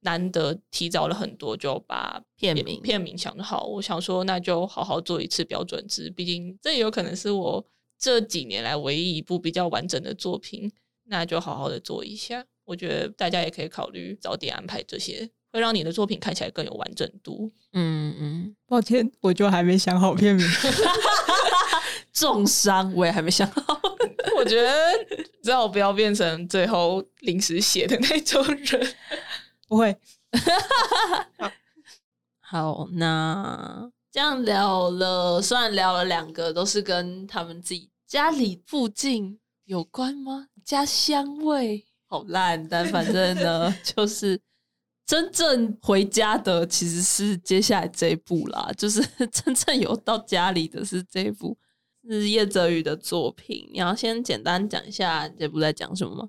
[0.00, 3.66] 难得提早了很多，就把片名片名想好。
[3.66, 7.62] 我想说，那就好好做一次标准字，毕竟这也有可能是我
[7.98, 10.72] 这几年来唯一一部比较完整的作品，
[11.04, 12.46] 那就好好的做一下。
[12.64, 17.48] 我觉得大家也可以考虑早点安排这些，会让你的作品看起来更有完整度。
[17.74, 20.44] 嗯嗯，抱歉，我就还没想好片名。
[22.12, 23.80] 重伤我也还没想好。
[24.36, 24.68] 我觉得
[25.44, 28.94] 最好不要变成最后临时写的那种人。
[29.68, 29.96] 不会，
[32.40, 40.48] 好，那这样聊了，虽然聊了两个，都是跟他们自己家里附近有关吗？
[40.64, 44.40] 家乡味好烂，但反正呢，就是
[45.06, 51.56] 真正回家的其实是接下来这一部啦， 就是真正有到家里的是这一部，
[52.08, 53.68] 是叶泽宇的作品。
[53.72, 56.28] 你要先简单讲一下这部在讲什么吗？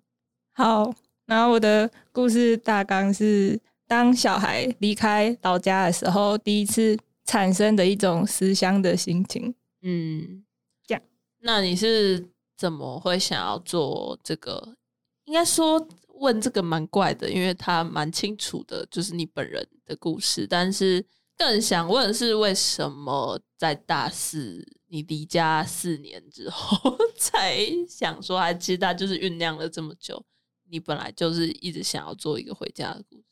[0.54, 0.94] 好，
[1.26, 9.56] 然后我的故事大纲是，当小孩离开老家的时候，第一次产生的一种思乡的心情。
[9.82, 10.44] 嗯，
[10.86, 11.02] 这样。
[11.40, 14.76] 那你是怎么会想要做这个？
[15.26, 15.88] 应该说
[16.20, 20.48] 问这个蛮怪的，因为他蛮清楚的，就是你本人的故事。
[20.48, 21.06] 但是
[21.38, 27.58] 更想问是，为什么在大四你离家四年之后才
[27.88, 30.24] 想说，还其实他就是酝酿了这么久，
[30.70, 33.24] 你本来就是一直想要做一个回家的故事。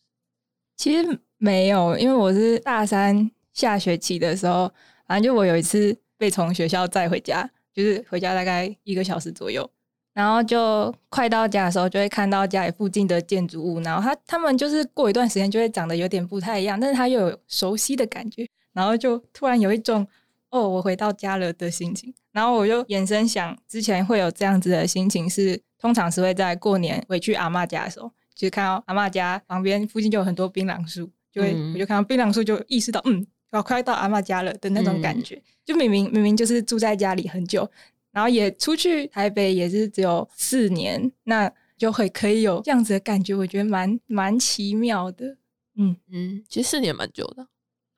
[0.75, 4.69] 其实没有，因为我是大三下学期的时候，
[5.07, 9.69] 反正就我有一次被从学校载回家，就是回家大概一个小时左右，
[10.13, 20.07] 然后就快到家的时候，就会看到家里附近的建筑物，然后它它们就是过一段时间就会长得有点不太一样，但是它又有熟悉的感觉，然后就突然有一种
[20.51, 22.13] 哦，我回到家了的心情。
[22.31, 35.41] 然后我就延伸想，之前会有这样子的心情是，通常是会在过年回去阿嬷家的时候，就是看到阿嬷家旁边附近就有很多槟榔树，就会、嗯我就看到槟榔树就意识到，嗯，我快到阿嬷家了的那种感嗯觉。
[35.63, 37.69] 就明明明明就是住在家里很久，
[38.13, 45.35] 然后也出去台北也是只有四年，那就会可以有这样子的感觉，我觉得蛮蛮奇妙的。
[45.75, 47.45] 嗯，嗯，其实四年蛮久的，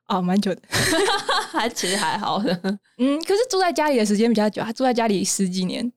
[0.08, 0.62] 哦，蛮久的。
[1.52, 2.80] 还其实还好的。
[2.98, 5.92] 嗯，可是住在家里的时间比较久，他住在家里十几年。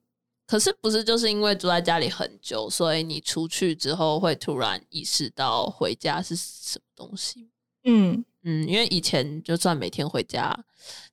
[0.45, 7.49] 可是不是就是因为住在家里很久，所以你出去之后会突然意识到回家是什么东西？
[7.83, 10.57] 嗯，嗯，因为以前就算每天回家，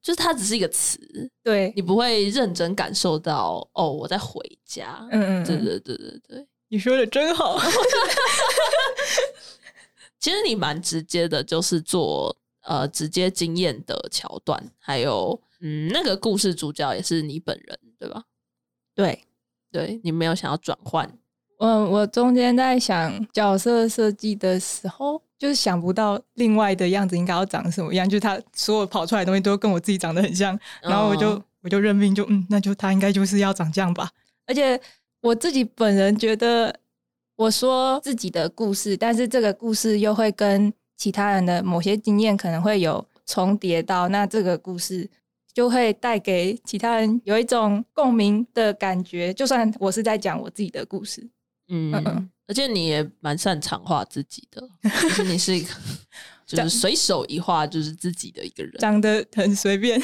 [0.01, 0.99] 就是它只是一个词，
[1.43, 5.07] 对，你不会认真感受到哦，我在回家。
[5.11, 7.59] 嗯嗯，嗯对对对对对，你说的真好。
[10.19, 18.25] 其实你蛮直接的，就是做呃直接经验的桥段，还有嗯那个故事主角也是你本人，对吧？
[18.95, 19.25] 对，
[19.71, 21.19] 对你没有想要转换，
[21.59, 34.09] 嗯，我中间在想角色设计的时候，就是想不到另外的样子应该要长什么样，就是他所有跑出来的东西都跟我自己长得很像，然后我就、嗯我就认命就，嗯，那就他应该就是要长这样吧。
[34.47, 34.81] 而且
[35.21, 36.73] 我自己本人觉得，
[37.35, 45.11] 我说自己的故事，但是这个故事又会跟其他人的某些经验可能会有重叠到，那这个故事
[45.53, 49.35] 就会带给其他人有一种共鸣的感觉。
[49.35, 51.29] 就算我是在讲我自己的故事，
[51.69, 52.31] 嗯。
[52.49, 54.63] 而且你也蛮擅长画自己的，
[55.03, 55.69] 就是你是一个
[56.47, 58.73] 就是随手一画就是自己的一个人。
[58.79, 60.01] 长得很随便。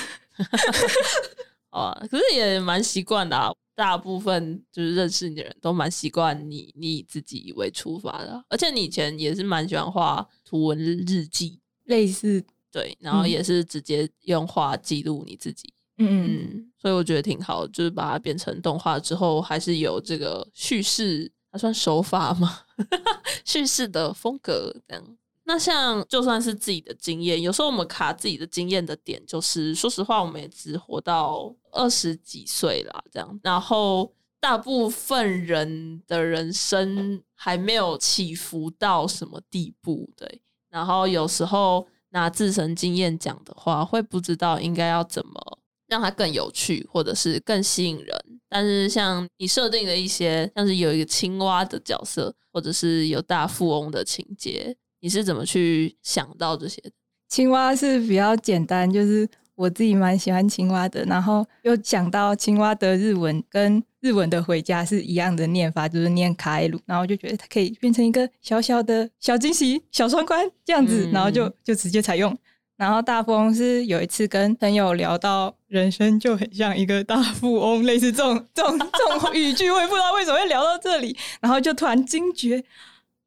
[1.71, 3.53] 啊， 可是也蛮习惯的、啊。
[3.75, 13.31] 大部分就是认识你的人都蛮习惯你你以自己为出发的啊，而且你以前也是蛮喜欢画图文日记，类似，对，然后嗯。
[13.31, 15.73] 也是直接用画记录你自己。
[15.97, 22.61] 嗯嗯，嗯，所以我觉得挺好，就是把它变成动画之后，还是有这个叙事，它算手法吗？
[23.45, 25.17] 叙事的风格这样。
[25.45, 40.41] 那像就算是自己的经验，有时候我们卡自己的经验的点，就是说实话，我们也只活到二十几岁啦，这样，然后大部分人的人生还没有起伏到什么地步，对。
[40.71, 48.32] 然后有时候拿自身经验讲的话，会不知道应该要怎么让它更有趣，或者是更吸引人。
[48.55, 56.91] 但是像你设定的一些，像是有一个青蛙的角色，或者是有大富翁的情节，你是怎么去想到这些的？
[57.31, 72.37] 青蛙是比较简单，就是我自己蛮喜欢青蛙的，然后又想到青蛙的日文跟日文的回家是一样的念法，就是念卡埃鲁，然后就觉得它可以变成一个小小的小惊喜、小双关这样子，嗯然后就就直接采用。
[72.83, 82.65] 然后大富翁是有一次跟朋友聊到人生就很像一个大富翁，类似这种这种这种语句，我也不知道为什么会聊到这里，然后就突然惊觉，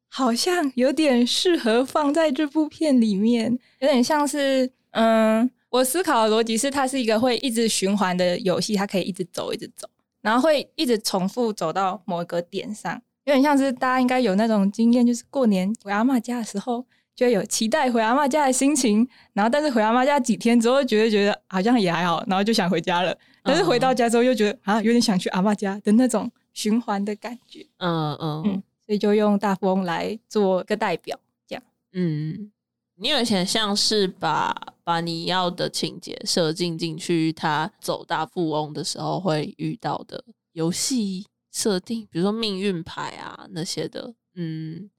[0.08, 9.88] 好像有点适合放在这部片里面，有点像是嗯，我思考的逻辑是它是一个会一直循环的游戏，它可以一直走一直走，
[10.20, 16.84] 然后会一直重复走到某一个点上，有点像是大家应该有那种经验，就是过年回阿嬷家的时候。
[17.16, 23.16] 就有期待回阿妈家的心情，然后但是回阿妈家几天之后，觉得觉得好像也还好，然后就想回家了。
[23.42, 27.66] 但是回到家之后又觉得啊，有点想去阿妈家的那种循环的感觉。
[27.78, 31.62] 嗯嗯嗯，所以就用大富翁来做个代表，这样。
[31.92, 32.52] 嗯，
[32.96, 34.54] 你有点像是把
[34.84, 44.12] 把你要的情节设进进去，他走大富翁的时候会遇到的游戏设定，比如说命运牌啊那些的。
[44.34, 44.90] 嗯，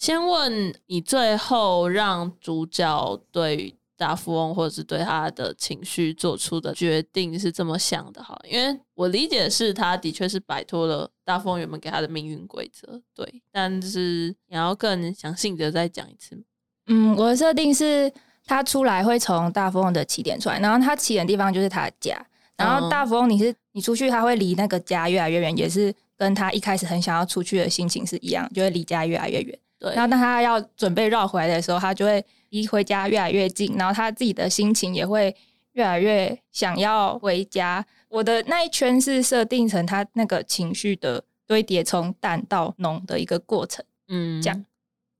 [0.00, 16.42] 先问你最后让主角对大富翁或者是对他的情绪做出的决定是这么想的哈，因为我理解是他的确是摆脱了大富翁原本给他的命运规则，对，但是你要更详细的再讲一次。
[16.86, 18.10] 嗯，我的设定是
[18.46, 22.18] 他出来会从大富翁的起点出来，然后他起点的地方就是他的家，
[22.56, 29.58] 然后大富翁你是你出去，他会离那个家越来越远，也是跟他一开始很想要出去的心情是一样，就会离家越来越远。
[29.80, 35.34] 对，然后当他要准备绕回来的时候，他就会离回家越来越近，然后他自己的心情也会
[35.72, 37.84] 越来越想要回家。
[38.08, 43.84] 我的那一圈是设定成他那个情绪的堆叠，从淡到浓的一个过程。
[44.08, 44.64] 嗯，这样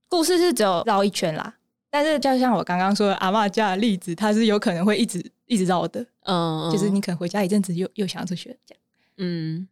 [0.07, 1.55] 故事是只有绕一圈啦，
[1.89, 8.81] 但是就像我刚刚说的阿嬷家的例子，他是有可能会一直一直绕的，嗯，就是你可能回家一阵子又又想要出去了这样。
[9.17, 9.67] 嗯嗯，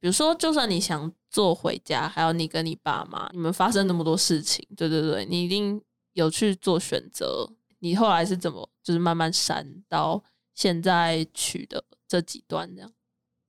[0.00, 5.80] 比如说，就算你想坐回家，还有你跟你爸妈，你们发生那么多事情，对对对，你一定
[6.12, 7.50] 有去做选择。
[7.80, 10.22] 你后来是怎么，就是慢慢删到
[10.54, 12.90] 现在取的这几段这样？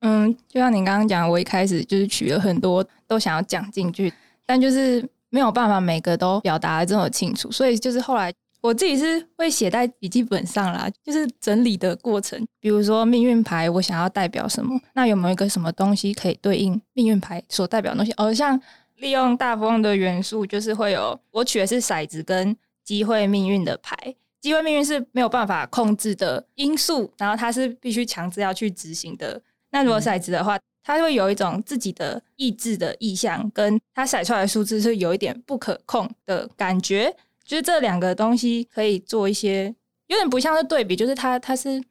[0.01, 4.13] 嗯，就像你刚刚讲，我一开始就是取了很多都想要讲进去，
[4.45, 12.45] 但就是没有办法每个都表达的这么清楚，所以就是后来我自己是会写在笔记本上啦，就是整理的过程。
[12.59, 14.79] 比如说命运牌，我想要代表什么？
[14.93, 18.13] 那有没有一个什么东西可以对应命运牌所代表的东西？
[18.17, 18.59] 哦，像
[18.97, 23.95] 利用大富翁的元素，就是会有我取的是骰子跟机会命运的牌。
[24.41, 29.41] 机会命运是没有办法控制的因素，然后它是必须强制要去执行的。
[29.71, 37.13] 那如果骰子的话，它会有一种自己的意志的意向，跟它骰出来的数字是有一点不可控的感觉。
[37.49, 39.73] 就是这两个东西可以做一些，
[40.05, 41.83] 有点不像是对比，就是它它是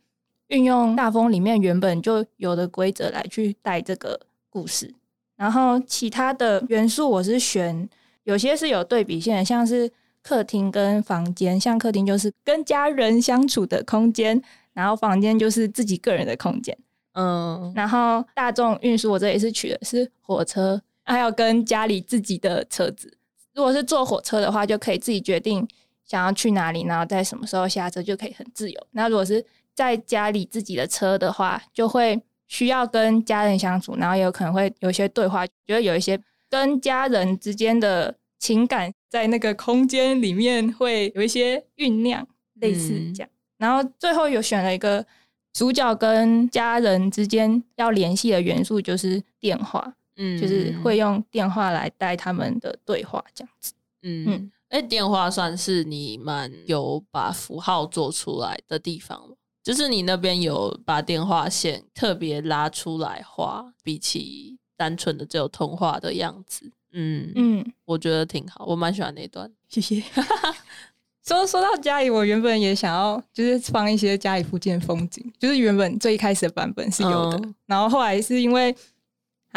[0.46, 4.94] 运用大风里面原本就有的规则来去带这个故事。
[5.34, 7.88] 然后其他的元素我是选
[8.22, 9.90] 有些是有对比性的，像是
[10.22, 14.40] 客厅跟房间，像客厅就是跟家人相处的空间，
[14.72, 16.78] 然后房间就是自己个人的空间。
[17.14, 23.12] 嗯然后大众运输我这也是取的是火车，还有跟家里自己的车子。
[23.58, 25.66] 如果是坐火车的话，就可以自己决定
[26.04, 28.86] 想要去哪里，然后在什么时候下车，就可以很自由。
[28.92, 29.44] 那如果是
[29.74, 36.16] 在家里自己的车的话，就会需要跟家人相处，然后也有可能会有一些对话，觉得有一些
[36.48, 42.24] 跟家人之间的情感在那个空间里面会有一些酝酿，
[42.60, 43.30] 类似嗯这样。
[43.56, 45.04] 然后最后有选了一个
[45.52, 53.72] 主角跟家人之间要联系的元素，就是电话，嗯就是会用电话来带他们的对话，这样子。
[54.02, 69.50] 嗯嗯，哎、电话算是你们有把符号做出来的地方吗就是你那边有把电话线特别拉出来画，比起单纯的只有通话的样子，嗯嗯，嗯，我觉得挺好，我蛮喜欢那段。
[69.68, 70.02] 谢谢。
[71.26, 78.74] 说说到家里，我原本也想要就是放一些家里附近的风景，就是原本最一开始的版本是有的，嗯然后后来是因为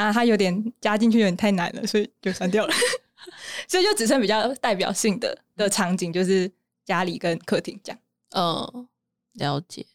[0.01, 2.73] 啊，它有点加进去有点太难了，所以就删掉了，
[3.67, 6.51] 所以就只剩比较代表性的的场景，就是
[6.85, 7.99] 家里跟客厅这样。
[8.35, 8.87] 嗯，
[9.33, 9.85] 了解。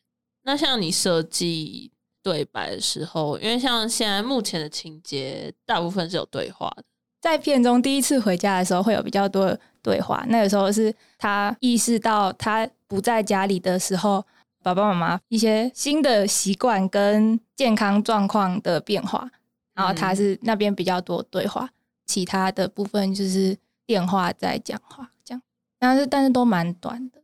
[0.43, 1.91] 那像你设计
[2.23, 6.85] 对白的时候，因为像现在目前的情节，大部分是有对话的。
[7.21, 10.25] 在片中第一次回家的时候，会有比较多的对话。
[10.29, 14.25] 那个时候是他意识到他不在家里的时候，
[14.63, 19.29] 爸爸妈妈一些新的习惯跟健康状况的变化，
[19.77, 21.69] 然后他是那边比较多对话，
[22.07, 23.57] 其他的部分就是
[23.87, 25.43] 电话在讲话这样。
[25.79, 27.23] 但是但是都蛮短的。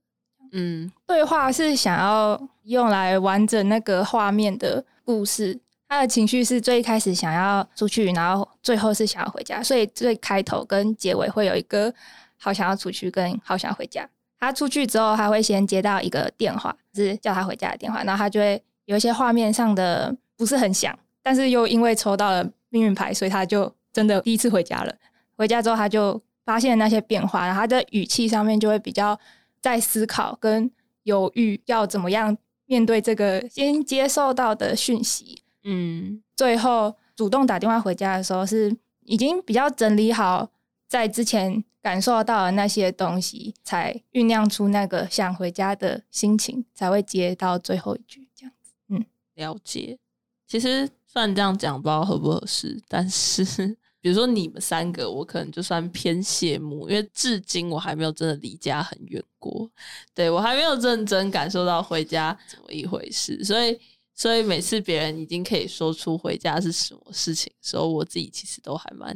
[0.53, 5.59] 嗯对话是想要用来完整那个画面的故事。
[5.89, 11.93] 他的情绪是最一开始想要出去，然后最后是想要回家，所以最开头跟结尾会有一个
[12.39, 14.09] 好想要出去跟好想要回家。
[14.39, 24.95] 他出去之后，他会先接到一个电话，是叫他回家的电话，然后他就会有一些画面上的不是很想，但是又因为抽到了命运牌，所以他就真的第一次回家了。
[25.37, 29.19] 回家之后，他就发现那些变化，然后他的语气上面就会比较
[29.61, 30.71] 在思考跟
[31.05, 35.43] 犹豫，要怎么样面对这个先接受到的讯息。
[35.65, 40.51] 嗯最后主动打电话回家的时候，是已经比较整理好
[40.89, 48.73] 在之前感受到的那些东西，才酝酿出那个想回家的心情，才会接到最后一句这样子。
[48.89, 49.05] 嗯
[49.35, 49.99] 了解。
[50.47, 53.45] 其实虽然这样讲不知道合不合适，但是
[54.01, 59.71] 比如说你们三个，我可能就算偏羡慕，因为至今我还没有真的离家很远过，
[60.15, 63.79] 对我还没有认真感受到回家怎么一回事，所以
[64.15, 69.15] 所以每次别人已经可以说出回家是什么事情的时候，我自己其实都还蛮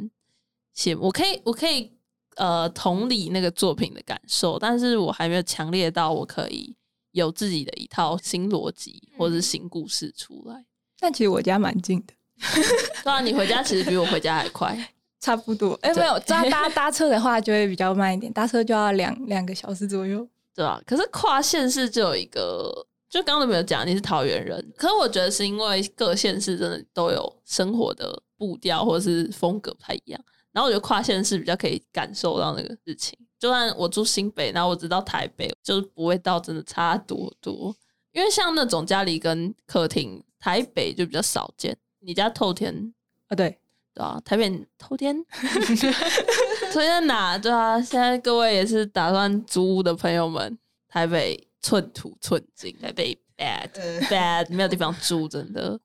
[0.75, 1.07] 羡慕。
[1.07, 1.91] 我可以我可以
[2.35, 6.75] 呃同理那个作品的感受，但是我还没有强烈到我可以
[7.11, 10.63] 有自己的一套新逻辑或者是新故事出来。
[10.99, 12.13] 但其实我家蛮近的，
[13.03, 14.77] 对啊，你回家其实比我回家还快。
[15.19, 15.73] 差不多。
[15.81, 20.27] 哎、对没有，搭搭搭车的话就会比较慢一点，搭车就要两两个小时左右。
[20.55, 22.73] 对吧、可是跨县市就有一个，
[23.07, 30.19] 就刚刚都没有讲，你是桃园人，可是我觉得是因为各县市真的都有生活的步调或者是风格不太一样，
[30.51, 33.15] 然后我觉得跨县市比较可以感受到那个事情。
[33.37, 37.75] 就算我住新北，然后我知道台北，就是不会到真的差多多，
[38.11, 41.77] 因为像那种家里跟客厅，台北就比较少见。
[41.99, 42.93] 你家透天
[43.27, 43.57] 啊，对，
[43.93, 45.15] 对啊，台北透天，
[46.71, 47.37] 头天在哪？
[47.37, 50.57] 对啊，现在各位也是打算租屋的朋友们，
[50.87, 55.79] 台北寸土寸金，台北 bad 呃 bad，没有地方住，真的。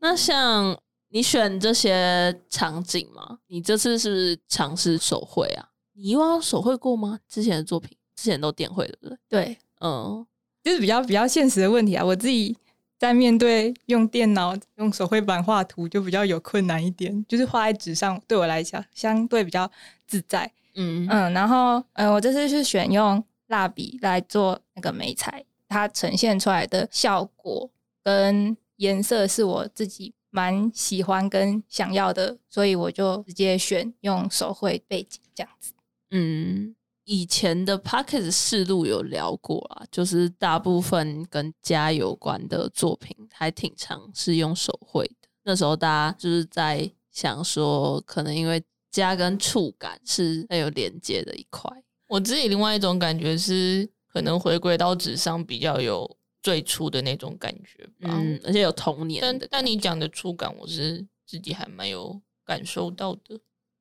[0.00, 0.78] 那像
[1.08, 3.38] 你选这些场景吗？
[3.48, 5.68] 你这次是不是尝试手绘啊？
[5.94, 7.18] 你以往手绘过吗？
[7.26, 9.18] 之前的作品之前都电绘，对不对？
[9.28, 10.24] 对，嗯，
[10.62, 12.04] 就是比较比较现实的问题啊。
[12.04, 12.56] 我自己
[12.98, 17.24] 在面对用电脑、用手绘板画图，就比较有困难一点。
[17.28, 19.70] 就是画在纸上，对我来讲相对比较
[20.06, 20.50] 自在。
[20.74, 27.70] 嗯嗯，然后呃，我这次是选用蜡笔来做那个眉彩，它呈现出来的效果
[28.02, 35.72] 跟颜色是我自己蛮喜欢跟想要的，所以我就直接选用手绘背景这样子。
[36.10, 36.74] 嗯，
[37.08, 45.28] 以前的 p o c k e t 试录有聊过啊，就是大部分跟家有关的作品还挺常是用手绘的。
[45.42, 51.70] 那时候大家就是在想说，可能因为家跟触感是很有连接的一块。
[52.08, 58.10] 我自己另外一种感觉是，可能回归到纸上比较有最初的那种感觉吧。
[58.10, 63.40] 嗯，而且有童年但的但你讲的触感，我是自己还蛮有感受到的。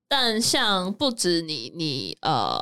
[0.09, 2.57] 但像不止你，你呃，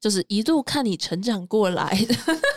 [0.00, 2.14] 就是一路看你成长过来的，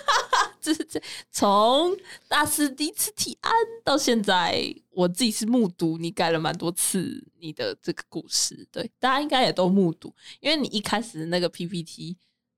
[0.62, 1.96] 就是这从
[2.30, 3.52] 大四第一次提案
[3.84, 12.16] 到现在，我自己是目睹你改了蛮多次你的这个故事，对，大家应该也都目睹，因为你一开始那个 PPT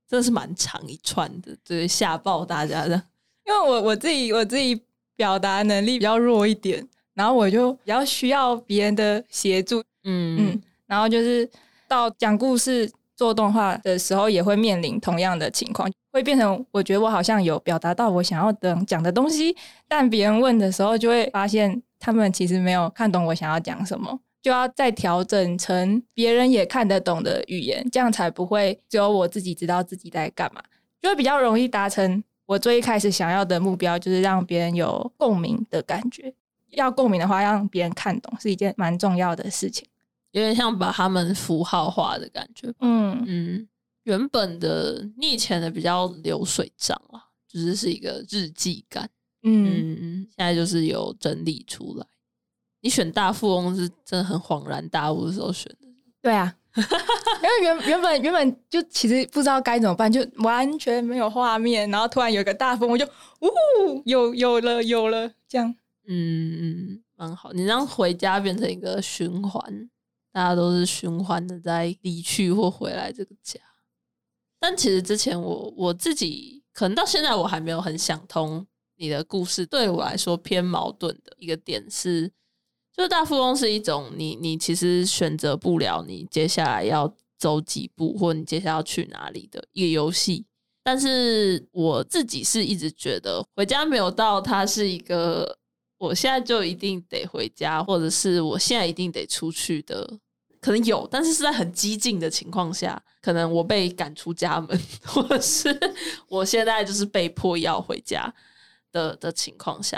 [0.07, 3.01] 真的是蛮长一串的，就是，吓爆大家的。
[3.47, 4.79] 因为我我自己我自己
[5.15, 11.49] 表达能力比较弱一点，然后我就比较需要别人的协助，嗯嗯，然后就是
[11.87, 19.55] 到讲故事、做动画的时候，也会面临同样的情况，会变成我觉得我好像有表达到我想要的讲的东西，
[19.87, 30.61] 但别人问的时候，就会发现他们其实没有看懂我想要讲什么，就要再调整成别人也看得懂的语言，这样才不会只有我自己知道自己在干嘛，
[31.01, 36.33] 就会比较容易达成我最一开始想要的目标，就是让别人有共鸣的感觉。
[36.71, 39.87] 要共鸣的话，让别人看懂是一件蛮重要的事情。
[40.35, 42.67] 有点像把他们符号化的感觉。
[42.81, 43.67] 嗯，嗯，
[44.03, 49.09] 原本的你以前的比较流水账啊，就是是一个日记感，
[49.43, 52.05] 嗯，现在就是有整理出来。
[52.81, 55.87] 你选大富翁是真的很恍然大悟的时候选的，
[56.21, 63.05] 对啊，因为原原本原本就其实不知道该怎么办，就完全没有画面，然后突然有一个大风，我就
[63.39, 65.73] 呜有有了有了，这样
[66.09, 67.53] 嗯嗯，蛮好。
[67.53, 69.89] 你让回家变成一个循环，
[70.35, 73.57] 大家都是循环的在离去或回来这个家。
[74.59, 78.67] 但其实之前我我自己可能到现在我还没有很想通
[78.97, 82.29] 你的故事，对我来说偏矛盾的一个点是，
[82.97, 90.45] 就大富翁是一种你你其实选择不了你接下来要走几步，或你接下来要去哪里的一个游戏。
[90.83, 95.57] 但是我自己是一直觉得回家没有到，它是一个
[95.97, 100.19] 我现在就一定得回家，或者是我现在一定得出去的，
[100.65, 105.69] 可能有，但是是在很激进的情况下，可能我被赶出家门， 或是
[106.27, 108.33] 我现在就是被迫要回家
[108.91, 109.95] 的的情况下，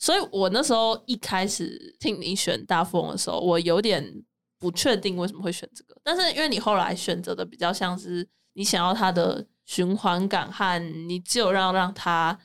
[0.00, 4.04] 所以我那时候一开始听你选大富翁的时候，我有点
[4.58, 12.36] 不确定为什么会选这个，但是因为你后来选择的比较像是你想要它的循环感和你只有让让他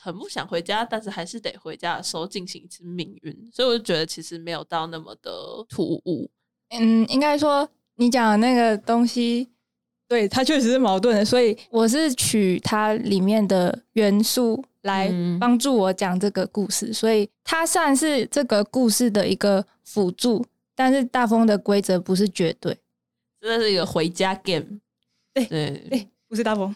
[0.00, 5.30] 很不想回家，但是还是得回家的时候进行一次命运，所以我就觉得其实没有到那么的
[5.68, 6.28] 突兀。
[6.70, 9.48] 嗯，应该说你讲的那个东西，
[10.08, 20.44] 对它确实是矛盾的，所以我是取它里面的元素来嗯帮助我讲这个故事，所以它算是这个故事的一个辅助，
[20.74, 22.76] 但是大风的规则不是绝对。
[23.40, 24.80] 这是一个回家 game。
[25.34, 26.74] 对对对，不是大风。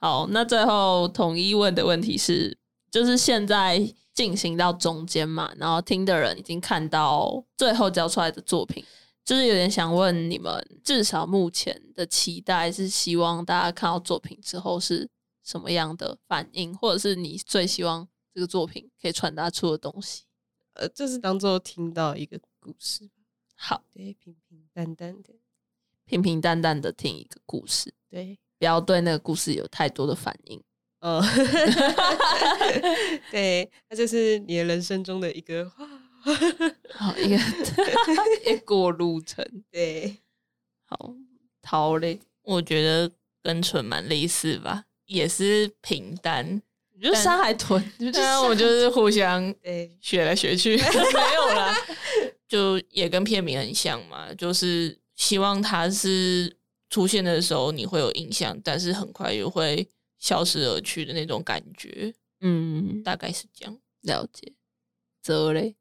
[0.00, 2.56] 好，那最后统一问的问题是，
[2.90, 3.80] 就是现在
[4.14, 8.84] 进行到中间嘛，然后听的人已经看到最后交出来的作品，
[9.24, 15.08] 就是有点想问你们，至少目前的期待是希望大家看到作品之后是
[15.42, 20.24] 什么样的反应，或者是你最希望这个作品可以传达出的东西。
[20.74, 23.08] 呃，就是当做听到一个故事，
[23.56, 25.34] 好，对，平平淡淡的，
[26.04, 30.62] 平平淡淡的听一个故事，对，不要对那个故事有太多的反应。
[31.02, 31.20] 呃，
[33.32, 35.88] 对，那就是你的人生中的一个哇，
[36.94, 37.36] 好，一个
[38.46, 39.44] 一个过路程。
[39.68, 40.16] 对，
[40.86, 41.12] 好，
[41.60, 43.10] 逃嘞，我觉得
[43.42, 46.62] 跟纯蛮类似吧，也是平淡。
[46.94, 51.74] 你就山海豚，对啊，我就是互相对，学来学去，没有啦，
[52.46, 56.56] 就也跟片名很像嘛，就是希望它是
[56.90, 59.84] 出现的时候你会有印象，但是很快又会
[60.22, 63.76] 消失而去的那种感觉，嗯，大概是这样。
[64.02, 64.52] 了解。
[65.20, 65.74] 泽嘞，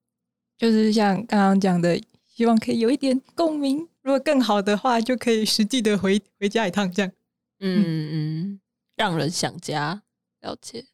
[0.58, 3.88] 就是像刚刚讲的，希望可以有一点共鸣。
[4.02, 7.12] 如果更好的话，就可以实际的回回家一趟，这样。
[7.60, 8.62] 嗯嗯，
[8.96, 10.02] 让人想家，
[10.42, 10.86] 了解。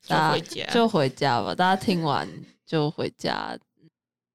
[0.00, 2.26] 就回家就回家吧，大家听完
[2.64, 3.58] 就回家。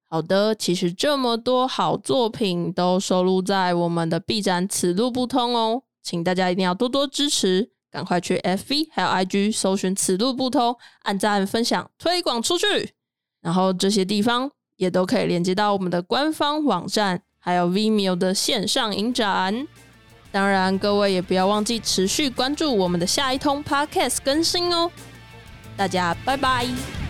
[0.08, 12.92] 好的，其实这么多好作品都收录在我们的 B 站此路不通哦，请大家一定要多多支持，赶快去 FV 还有 IG 搜寻此路不通，按赞、分享、推广出去。
[13.40, 19.68] 然后这些地方也都可以连接到我们的官方网站，还有 Vimeo 的线上影展。
[20.32, 24.90] 当然，各位也不要忘记持续关注我们的下一通 Podcast 更新哦。
[25.76, 27.03] 大家拜拜。